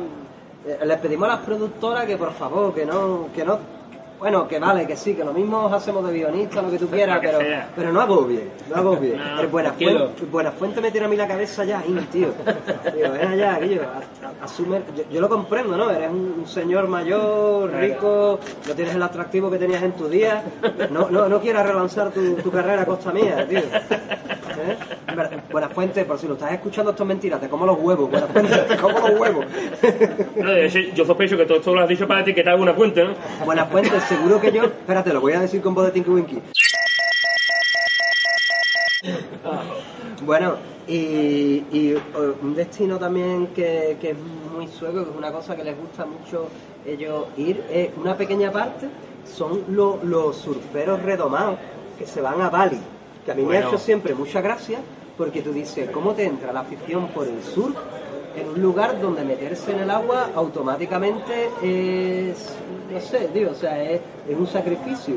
eh, 0.68 0.80
les 0.86 0.98
pedimos 1.00 1.28
a 1.30 1.34
las 1.34 1.46
productoras 1.46 2.06
que 2.06 2.18
por 2.18 2.32
favor, 2.34 2.74
que 2.74 2.86
no, 2.86 3.28
que 3.36 3.44
no, 3.46 3.60
bueno, 4.20 4.48
que 4.48 4.60
vale, 4.60 4.88
que 4.88 4.96
sí, 4.96 5.14
que 5.14 5.24
lo 5.24 5.34
mismo 5.34 5.66
os 5.66 5.74
hacemos 5.74 6.06
de 6.08 6.14
guionista, 6.14 6.62
lo 6.62 6.72
que 6.72 6.80
tú 6.80 6.88
quieras, 6.90 7.20
que 7.22 7.28
pero, 7.28 7.40
sea. 7.40 7.70
pero 7.76 7.92
no 7.92 8.02
hago 8.02 8.26
bien, 8.26 8.50
no 8.70 8.76
hago 8.76 8.96
bien. 8.98 9.18
No, 9.18 9.42
el 9.42 9.48
Buena 9.48 9.70
tranquilo. 9.70 10.00
Fuente, 10.00 10.26
Buena 10.26 10.52
Fuente 10.52 10.82
me 10.82 10.92
tira 10.92 11.06
a 11.06 11.10
mí 11.10 11.16
la 11.16 11.28
cabeza 11.28 11.64
ya, 11.64 11.84
tío. 12.12 12.30
Ven 12.94 13.28
allá, 13.28 13.56
aquello, 13.56 13.82
asume, 14.42 14.82
yo, 14.96 15.04
yo 15.12 15.22
lo 15.22 15.30
comprendo, 15.30 15.78
¿no? 15.78 15.90
Eres 15.92 16.10
un, 16.10 16.36
un 16.40 16.48
señor 16.48 16.88
mayor, 16.88 17.72
rico, 17.74 18.40
no 18.68 18.74
tienes 18.74 18.96
el 18.96 19.04
atractivo 19.04 19.52
que 19.52 19.58
tenías 19.58 19.84
en 19.84 19.92
tu 19.94 20.08
día, 20.08 20.44
no, 20.92 21.10
no, 21.10 21.30
no 21.30 21.40
quieras 21.40 21.66
relanzar 21.68 22.12
tu, 22.12 22.36
tu 22.36 22.52
carrera 22.52 22.82
a 22.84 22.86
costa 22.86 23.12
mía, 23.12 23.48
tío. 23.48 23.62
¿Eh? 24.58 24.78
Buena 25.52 25.70
Fuente, 25.70 26.04
por 26.06 26.18
si 26.18 26.28
lo 26.28 26.34
estás 26.34 26.52
escuchando, 26.54 26.92
esto 26.92 27.04
es 27.04 27.08
mentira, 27.08 27.40
te 27.40 27.48
como 27.48 27.66
los 27.66 27.78
huevos, 27.80 28.10
Buena 28.10 28.28
Fuente, 28.28 28.56
te 28.58 28.78
como 28.78 29.00
los 29.00 29.20
huevos. 29.20 29.46
No, 30.36 30.58
yo 30.96 31.06
sospecho 31.06 31.38
que 31.38 31.46
todo 31.46 31.58
esto 31.60 31.74
lo 31.76 31.82
has 31.82 31.88
dicho 31.90 32.08
para 32.08 32.22
etiquetar 32.22 32.54
alguna 32.54 32.74
fuente, 32.74 33.04
¿no? 33.04 33.12
Buena 33.46 33.66
Fuente, 33.66 34.00
seguro 34.02 34.40
que 34.42 34.52
yo, 34.52 34.64
espérate, 34.64 35.14
lo 35.14 35.22
voy 35.22 35.34
a 35.34 35.40
decir 35.42 35.62
con 35.62 35.74
voz 35.76 35.86
de 35.86 35.92
Tinky 35.92 36.10
Winky. 36.10 36.42
Bueno, 40.26 40.56
y, 40.88 41.64
y, 41.72 41.94
eh, 41.96 42.34
un 42.42 42.56
destino 42.56 42.98
también 42.98 43.48
que, 43.48 43.98
que 44.02 44.12
es 44.12 44.18
muy 44.54 44.68
sueco, 44.68 45.04
que 45.04 45.12
es 45.12 45.16
una 45.18 45.32
cosa 45.32 45.56
que 45.56 45.64
les 45.64 45.78
gusta 45.78 46.06
mucho 46.06 46.48
ellos 46.86 47.26
ir, 47.38 47.64
es 47.72 47.90
una 47.98 48.16
pequeña 48.18 48.52
parte, 48.52 48.88
son 49.26 49.64
lo- 49.70 50.00
los 50.04 50.36
surferos 50.38 51.02
redomados 51.04 51.58
que 52.00 52.06
se 52.08 52.22
van 52.22 52.42
a 52.42 52.50
Bali, 52.50 52.80
que 53.28 53.32
a 53.34 53.36
mí 53.36 53.42
me 53.44 53.58
ha 53.58 53.60
Bueno. 53.60 53.68
hecho 53.76 53.78
siempre 53.78 54.16
mucha 54.16 54.40
gracia, 54.40 54.80
porque 55.18 55.42
tú 55.42 55.52
dices, 55.52 55.90
¿cómo 55.90 56.14
te 56.14 56.24
entra 56.24 56.54
la 56.54 56.62
afición 56.62 57.08
por 57.10 57.28
el 57.28 57.44
surf 57.44 57.76
en 58.38 58.48
un 58.48 58.62
lugar 58.62 59.02
donde 59.02 59.26
meterse 59.26 59.74
en 59.74 59.80
el 59.80 59.90
agua 59.92 60.30
automáticamente 60.34 61.50
es, 61.62 62.56
no 62.90 63.00
sé, 63.02 63.28
tío, 63.34 63.52
o 63.52 63.54
sea, 63.54 63.84
es, 63.84 64.00
es 64.30 64.38
un 64.38 64.48
sacrificio. 64.48 65.16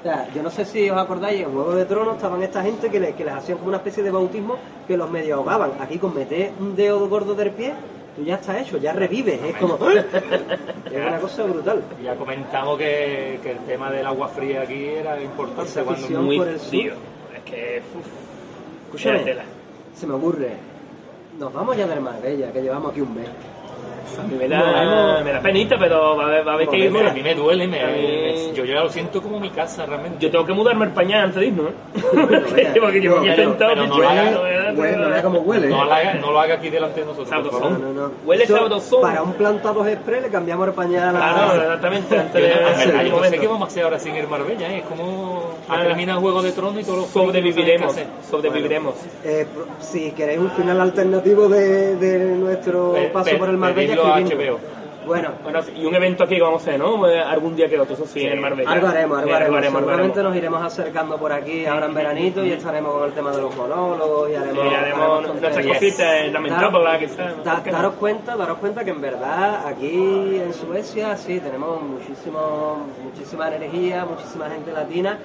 O 0.00 0.02
sea, 0.02 0.28
yo 0.34 0.42
no 0.42 0.50
sé 0.50 0.66
si 0.66 0.90
os 0.90 0.98
acordáis, 0.98 1.40
en 1.40 1.50
Juego 1.52 1.74
de 1.74 1.86
Tronos 1.86 2.16
estaban 2.16 2.42
esta 2.42 2.62
gente 2.62 2.90
que, 2.90 3.00
le- 3.00 3.12
que 3.14 3.24
les 3.24 3.32
hacían 3.32 3.56
como 3.56 3.68
una 3.68 3.78
especie 3.78 4.02
de 4.02 4.10
bautismo 4.10 4.56
que 4.86 4.96
los 4.98 5.10
medio 5.10 5.36
ahogaban. 5.36 5.70
Aquí 5.80 5.96
con 5.98 6.14
meter 6.14 6.50
un 6.60 6.76
dedo 6.76 7.08
gordo 7.08 7.34
del 7.34 7.52
pie, 7.52 7.72
tú 8.14 8.22
ya 8.22 8.34
está 8.34 8.60
hecho, 8.60 8.76
ya 8.76 8.92
revives, 8.92 9.40
es 9.42 9.56
como... 9.56 9.78
es 10.90 11.06
una 11.08 11.18
cosa 11.18 11.44
brutal. 11.44 11.82
Ya 12.04 12.14
comentamos 12.16 12.76
que, 12.78 13.40
que 13.42 13.52
el 13.52 13.58
tema 13.60 13.90
del 13.90 14.04
agua 14.06 14.28
fría 14.28 14.60
aquí 14.62 14.84
era 14.84 15.18
importante. 15.22 15.70
Esa 15.70 15.82
cuando 15.84 16.00
afición 16.04 16.24
Muy 16.24 16.36
por 16.36 16.48
el 16.48 16.60
sur. 16.60 16.92
Que. 17.46 17.82
uf, 17.98 18.06
Escúchame, 18.86 19.18
Tela. 19.20 19.42
se 19.94 20.06
me 20.06 20.14
ocurre. 20.14 20.50
Nos 21.38 21.52
vamos 21.52 21.76
ya 21.76 21.86
del 21.86 22.00
Marbella, 22.00 22.52
que 22.52 22.62
llevamos 22.62 22.92
aquí 22.92 23.00
un 23.00 23.14
mes. 23.14 23.28
A 24.18 24.22
mí 24.22 24.36
me 24.38 24.48
da, 24.48 25.20
me 25.22 25.32
da 25.32 25.40
penita, 25.42 25.76
pero 25.78 26.16
va 26.16 26.24
a 26.24 26.26
haber, 26.28 26.46
va 26.46 26.52
a 26.52 26.54
haber 26.54 26.68
que 26.68 26.78
irme. 26.78 27.00
A 27.06 27.12
mí 27.12 27.22
me 27.22 27.34
duele, 27.34 27.66
me, 27.66 27.78
mí- 27.86 28.52
yo 28.54 28.64
ya 28.64 28.80
lo 28.80 28.88
siento 28.88 29.20
como 29.20 29.38
mi 29.40 29.50
casa 29.50 29.84
realmente. 29.84 30.18
Yo 30.20 30.30
tengo 30.30 30.46
que 30.46 30.52
mudarme 30.54 30.86
al 30.86 30.92
pañal 30.94 31.24
antes 31.24 31.40
de 31.40 31.46
irnos, 31.48 31.70
¿eh? 31.70 32.72
Porque 32.80 33.02
yo 33.02 33.20
me 33.20 33.32
he 33.32 33.36
Pero- 33.36 33.50
no 34.76 34.82
haga- 34.82 34.96
no 34.96 34.96
vea, 34.96 34.96
no 34.96 34.96
Huele, 34.96 34.96
vea. 34.96 35.06
no 35.08 35.12
vea 35.14 35.22
cómo 35.22 35.38
huele. 35.40 35.68
No 35.68 35.84
lo 35.84 35.92
haga, 35.92 36.14
no 36.14 36.30
lo 36.32 36.40
haga 36.40 36.54
aquí 36.54 36.70
delante 36.70 37.00
de 37.00 37.06
nosotros. 37.06 37.52
No, 37.52 37.70
no, 37.78 37.92
no. 37.92 38.10
Huele 38.24 38.44
Eso, 38.44 38.56
sabrosón. 38.56 39.00
Para 39.02 39.22
un 39.22 39.32
plantados 39.34 39.86
express 39.88 40.22
le 40.22 40.28
cambiamos 40.28 40.68
el 40.68 40.74
pañal 40.74 41.16
a... 41.16 41.18
Claro, 41.18 41.62
exactamente, 41.62 42.18
antes 42.18 42.34
Yo, 42.42 42.48
de 42.48 42.54
no, 42.54 42.70
no 42.70 42.76
sé 43.06 43.10
momento. 43.10 43.40
qué 43.40 43.46
vamos 43.48 43.62
a 43.62 43.66
hacer 43.70 43.84
ahora 43.84 43.98
sin 43.98 44.14
el 44.16 44.28
Marbella, 44.28 44.72
¿eh? 44.72 44.78
es 44.78 44.84
como 44.84 45.56
Ah. 45.68 45.82
termina 45.82 46.12
el 46.12 46.18
Juego 46.20 46.42
de 46.42 46.52
Tronos 46.52 46.80
y 46.80 46.84
todos 46.84 46.98
los 46.98 47.08
Sobreviviremos, 47.08 47.96
sobreviviremos. 48.30 48.94
Eh, 49.24 49.46
pro- 49.52 49.66
si 49.80 50.12
queréis 50.12 50.38
un 50.38 50.50
final 50.52 50.80
alternativo 50.80 51.48
de, 51.48 51.96
de 51.96 52.18
nuestro 52.36 52.92
Pe- 52.92 53.08
paso 53.08 53.30
pe- 53.30 53.36
por 53.36 53.48
el 53.48 53.56
Marbella, 53.56 53.94
pedidlo 53.94 54.14
a 54.14 54.20
escribidnos. 54.20 54.60
Bueno, 55.06 55.30
Bueno, 55.44 55.60
y 55.76 55.84
un 55.86 55.94
evento 55.94 56.24
aquí 56.24 56.40
vamos 56.40 56.60
a 56.60 56.70
hacer, 56.70 56.78
¿no? 56.80 57.08
Eh, 57.08 57.20
Algún 57.20 57.54
día 57.54 57.68
que 57.68 57.78
otro, 57.78 57.94
eso 57.94 58.04
sí, 58.06 58.24
en 58.24 58.32
el 58.32 58.40
Marbella. 58.40 58.70
algo 58.70 58.88
haremos, 58.88 59.18
algo 59.18 59.28
Sí, 59.30 59.34
haremos. 59.36 59.56
algo 59.58 59.70
Seguramente 59.78 60.12
haremos. 60.18 60.24
nos 60.32 60.36
iremos 60.36 60.62
acercando 60.62 61.16
por 61.16 61.32
aquí 61.32 61.64
ahora 61.66 61.86
en 61.86 61.94
veranito 61.94 62.44
y 62.44 62.50
estaremos 62.52 62.92
con 62.92 63.04
el 63.04 63.12
tema 63.12 63.30
de 63.30 63.40
los 63.42 63.54
monólogos 63.56 64.30
y 64.30 64.34
haremos, 64.34 64.64
haremos 64.74 65.22
nuestras 65.28 65.66
cositas 65.66 66.32
la 66.32 66.40
metrópola, 66.40 66.98
quizás. 66.98 67.44
Da- 67.44 67.62
daros 67.64 67.94
cuenta, 67.94 68.36
daros 68.36 68.58
cuenta 68.58 68.84
que 68.84 68.90
en 68.90 69.00
verdad 69.00 69.66
aquí 69.66 70.40
en 70.42 70.52
Suecia 70.52 71.16
sí 71.16 71.38
tenemos 71.40 71.80
muchísimo, 71.82 72.86
muchísima 73.04 73.48
energía, 73.54 74.04
muchísima 74.04 74.50
gente 74.50 74.72
latina, 74.72 75.18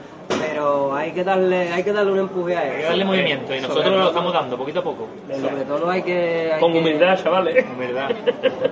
pero 0.50 0.94
hay 0.96 1.12
que 1.12 1.24
darle, 1.24 1.70
hay 1.72 1.84
que 1.84 1.94
darle 1.94 2.12
un 2.12 2.20
empuje 2.20 2.56
a 2.56 2.60
Hay 2.62 2.70
que 2.72 2.80
eso. 2.80 2.88
darle 2.90 3.06
movimiento 3.06 3.56
y 3.56 3.62
nosotros 3.62 3.86
todo- 3.86 3.98
lo 3.98 4.08
estamos 4.08 4.34
dando 4.34 4.58
poquito 4.58 4.80
a 4.80 4.84
poco. 4.84 5.08
Sobre 5.40 5.64
todo 5.66 5.90
hay 5.90 6.02
que, 6.04 6.52
hay 6.54 6.60
Con 6.60 6.74
que- 6.74 6.80
humildad, 6.80 7.18
chavales. 7.24 7.66
En 7.72 7.78
verdad. 7.80 8.10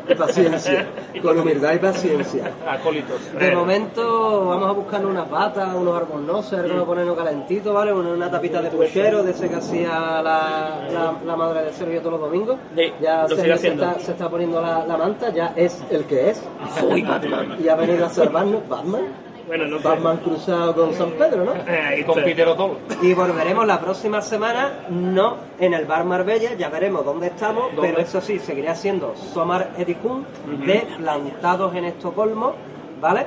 y 0.10 0.16
paciencia, 0.16 0.88
con 1.22 1.40
humildad 1.40 1.74
y 1.74 1.78
paciencia. 1.80 2.52
Acólitos. 2.68 3.34
De 3.34 3.56
momento 3.56 4.46
vamos 4.48 4.70
a 4.70 4.72
buscar 4.72 5.06
unas 5.06 5.30
batas, 5.30 5.74
unos 5.76 5.98
albornoces, 5.98 6.60
algo 6.60 6.74
para 6.74 6.86
ponernos 6.86 7.18
calentito, 7.18 7.74
¿vale? 7.74 7.94
Una, 7.94 8.10
una 8.10 8.32
tapita 8.32 8.62
de 8.62 8.70
puchero 8.70 9.24
de 9.24 9.32
ese 9.32 9.50
que 9.50 9.56
hacía 9.56 10.22
la, 10.22 10.88
la, 10.92 11.14
la 11.26 11.36
madre 11.36 11.64
de 11.64 11.74
Sergio 11.74 12.00
todos 12.00 12.14
los 12.14 12.22
domingos. 12.22 12.58
Sí, 12.76 12.92
ya 13.02 13.24
lo 13.28 13.36
se 13.36 13.52
está, 13.70 14.00
se 14.00 14.12
está 14.12 14.30
poniendo 14.30 14.62
la, 14.62 14.86
la 14.86 14.98
manta, 14.98 15.30
ya 15.30 15.54
es 15.56 15.84
el 15.92 16.06
que 16.06 16.30
es. 16.32 16.44
Y 17.60 17.68
ha 17.68 17.76
venido 17.76 18.06
a 18.06 18.10
salvarnos 18.10 18.68
Batman. 18.68 19.02
Bueno, 19.50 19.66
no 19.66 19.80
sé. 19.80 19.88
Batman 19.88 20.18
cruzado 20.18 20.76
con 20.76 20.94
San 20.94 21.10
Pedro, 21.14 21.44
¿no? 21.44 21.54
Eh, 21.68 21.98
Y 22.00 22.04
con 22.04 22.20
está. 22.20 22.24
Peter 22.30 22.48
O'Toole. 22.48 22.76
Y 23.02 23.14
volveremos 23.16 23.66
la 23.66 23.80
próxima 23.82 24.22
semana, 24.22 24.86
no 24.90 25.38
en 25.60 25.74
el 25.74 25.86
Bar 25.86 26.06
Marbella, 26.06 26.54
ya 26.54 26.70
veremos 26.70 27.04
dónde 27.04 27.28
estamos, 27.28 27.74
¿Dónde? 27.76 27.90
pero 27.90 28.00
eso 28.02 28.22
sí, 28.22 28.38
seguirá 28.38 28.76
siendo 28.76 29.16
Somar 29.16 29.72
Edikun 29.78 30.24
de 30.66 30.86
Plantados 31.00 31.74
en 31.76 31.86
Estocolmo, 31.86 32.54
¿vale? 33.02 33.26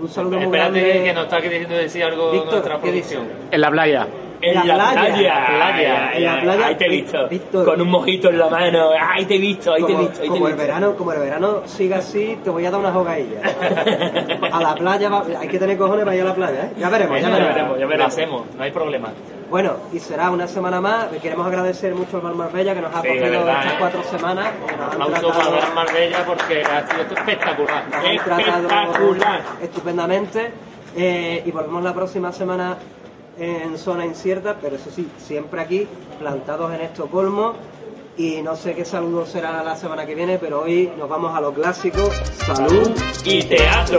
Un 0.00 0.08
saludo 0.08 0.36
muy 0.36 0.44
Espérate 0.44 0.80
grande. 0.80 1.04
que 1.04 1.12
nos 1.12 1.24
está 1.24 1.40
queriendo 1.40 1.74
decir 1.74 2.04
algo 2.04 2.30
Víctor, 2.30 2.52
nuestra 2.52 2.80
¿qué 2.80 2.92
dice? 2.92 3.16
producción. 3.16 3.46
En 3.50 3.60
la 3.60 3.70
playa. 3.70 4.06
En 4.50 4.54
la 4.54 4.64
la 4.64 4.74
playa. 4.90 5.00
playa. 5.14 5.46
Playa. 5.46 6.08
Ay, 6.12 6.16
En 6.18 6.24
la 6.24 6.34
ay, 6.34 6.40
playa. 6.42 6.66
Ahí 6.66 6.74
te 6.76 6.84
he 6.86 6.88
visto. 6.88 7.28
Víctor. 7.28 7.64
Con 7.64 7.80
un 7.80 7.88
mojito 7.90 8.28
en 8.30 8.38
la 8.38 8.48
mano. 8.48 8.90
Ahí 9.00 9.24
te 9.24 9.34
he 9.36 9.38
visto, 9.38 9.72
ahí 9.72 9.82
te 9.84 9.92
he 9.92 9.96
visto. 9.96 10.14
Ahí 10.14 10.18
te 10.20 10.24
he 10.26 10.28
como 10.28 10.46
el 10.48 10.52
visto. 10.54 10.66
verano, 10.66 10.94
como 10.96 11.12
el 11.12 11.18
verano 11.20 11.62
siga 11.66 11.98
así, 11.98 12.38
te 12.44 12.50
voy 12.50 12.64
a 12.66 12.70
dar 12.70 12.80
una 12.80 12.92
jogailla. 12.92 13.40
A 14.52 14.60
la 14.62 14.74
playa, 14.74 15.08
va- 15.08 15.24
hay 15.40 15.48
que 15.48 15.58
tener 15.58 15.76
cojones 15.78 16.04
para 16.04 16.16
ir 16.16 16.22
a 16.22 16.26
la 16.26 16.34
playa, 16.34 16.64
¿eh? 16.64 16.72
Ya 16.78 16.88
veremos, 16.88 17.20
ya 17.20 17.26
Venga, 17.28 17.38
veremos. 17.38 17.54
veremos, 17.54 17.76
ya 17.78 17.82
Lo 17.84 17.88
veremos. 17.88 18.12
hacemos, 18.12 18.42
no 18.56 18.62
hay 18.62 18.70
problema. 18.70 19.08
Bueno, 19.50 19.74
y 19.92 19.98
será 19.98 20.30
una 20.30 20.46
semana 20.48 20.80
más. 20.80 21.12
Le 21.12 21.18
queremos 21.18 21.46
agradecer 21.46 21.94
mucho 21.94 22.16
al 22.16 22.22
Bar 22.22 22.34
Marbella 22.34 22.74
que 22.74 22.80
nos 22.80 22.94
ha 22.94 23.02
Sí, 23.02 23.08
acogido 23.08 23.40
estas 23.40 23.66
¿eh? 23.66 23.76
cuatro 23.78 24.02
semanas. 24.04 24.46
han 24.92 25.02
Aplauso 25.02 25.28
para 25.28 25.74
Marbella 25.74 26.24
porque 26.26 26.62
ha 26.62 26.86
sido 26.88 27.02
espectacular. 27.02 27.84
nos 27.86 27.94
han 27.94 28.06
Espectacular. 28.06 29.40
estupendamente. 29.62 30.50
Eh, 30.96 31.42
y 31.44 31.50
volvemos 31.50 31.82
la 31.82 31.92
próxima 31.92 32.32
semana 32.32 32.76
en 33.38 33.78
zona 33.78 34.04
incierta, 34.04 34.58
pero 34.60 34.76
eso 34.76 34.90
sí, 34.90 35.08
siempre 35.18 35.60
aquí, 35.60 35.88
plantados 36.18 36.72
en 36.72 36.80
Estocolmo. 36.80 37.54
Y 38.16 38.42
no 38.42 38.54
sé 38.54 38.74
qué 38.74 38.84
saludo 38.84 39.26
será 39.26 39.64
la 39.64 39.76
semana 39.76 40.06
que 40.06 40.14
viene, 40.14 40.38
pero 40.38 40.62
hoy 40.62 40.92
nos 40.96 41.08
vamos 41.08 41.36
a 41.36 41.40
lo 41.40 41.52
clásico. 41.52 42.10
Salud. 42.46 42.90
Y 43.24 43.42
teatro. 43.42 43.98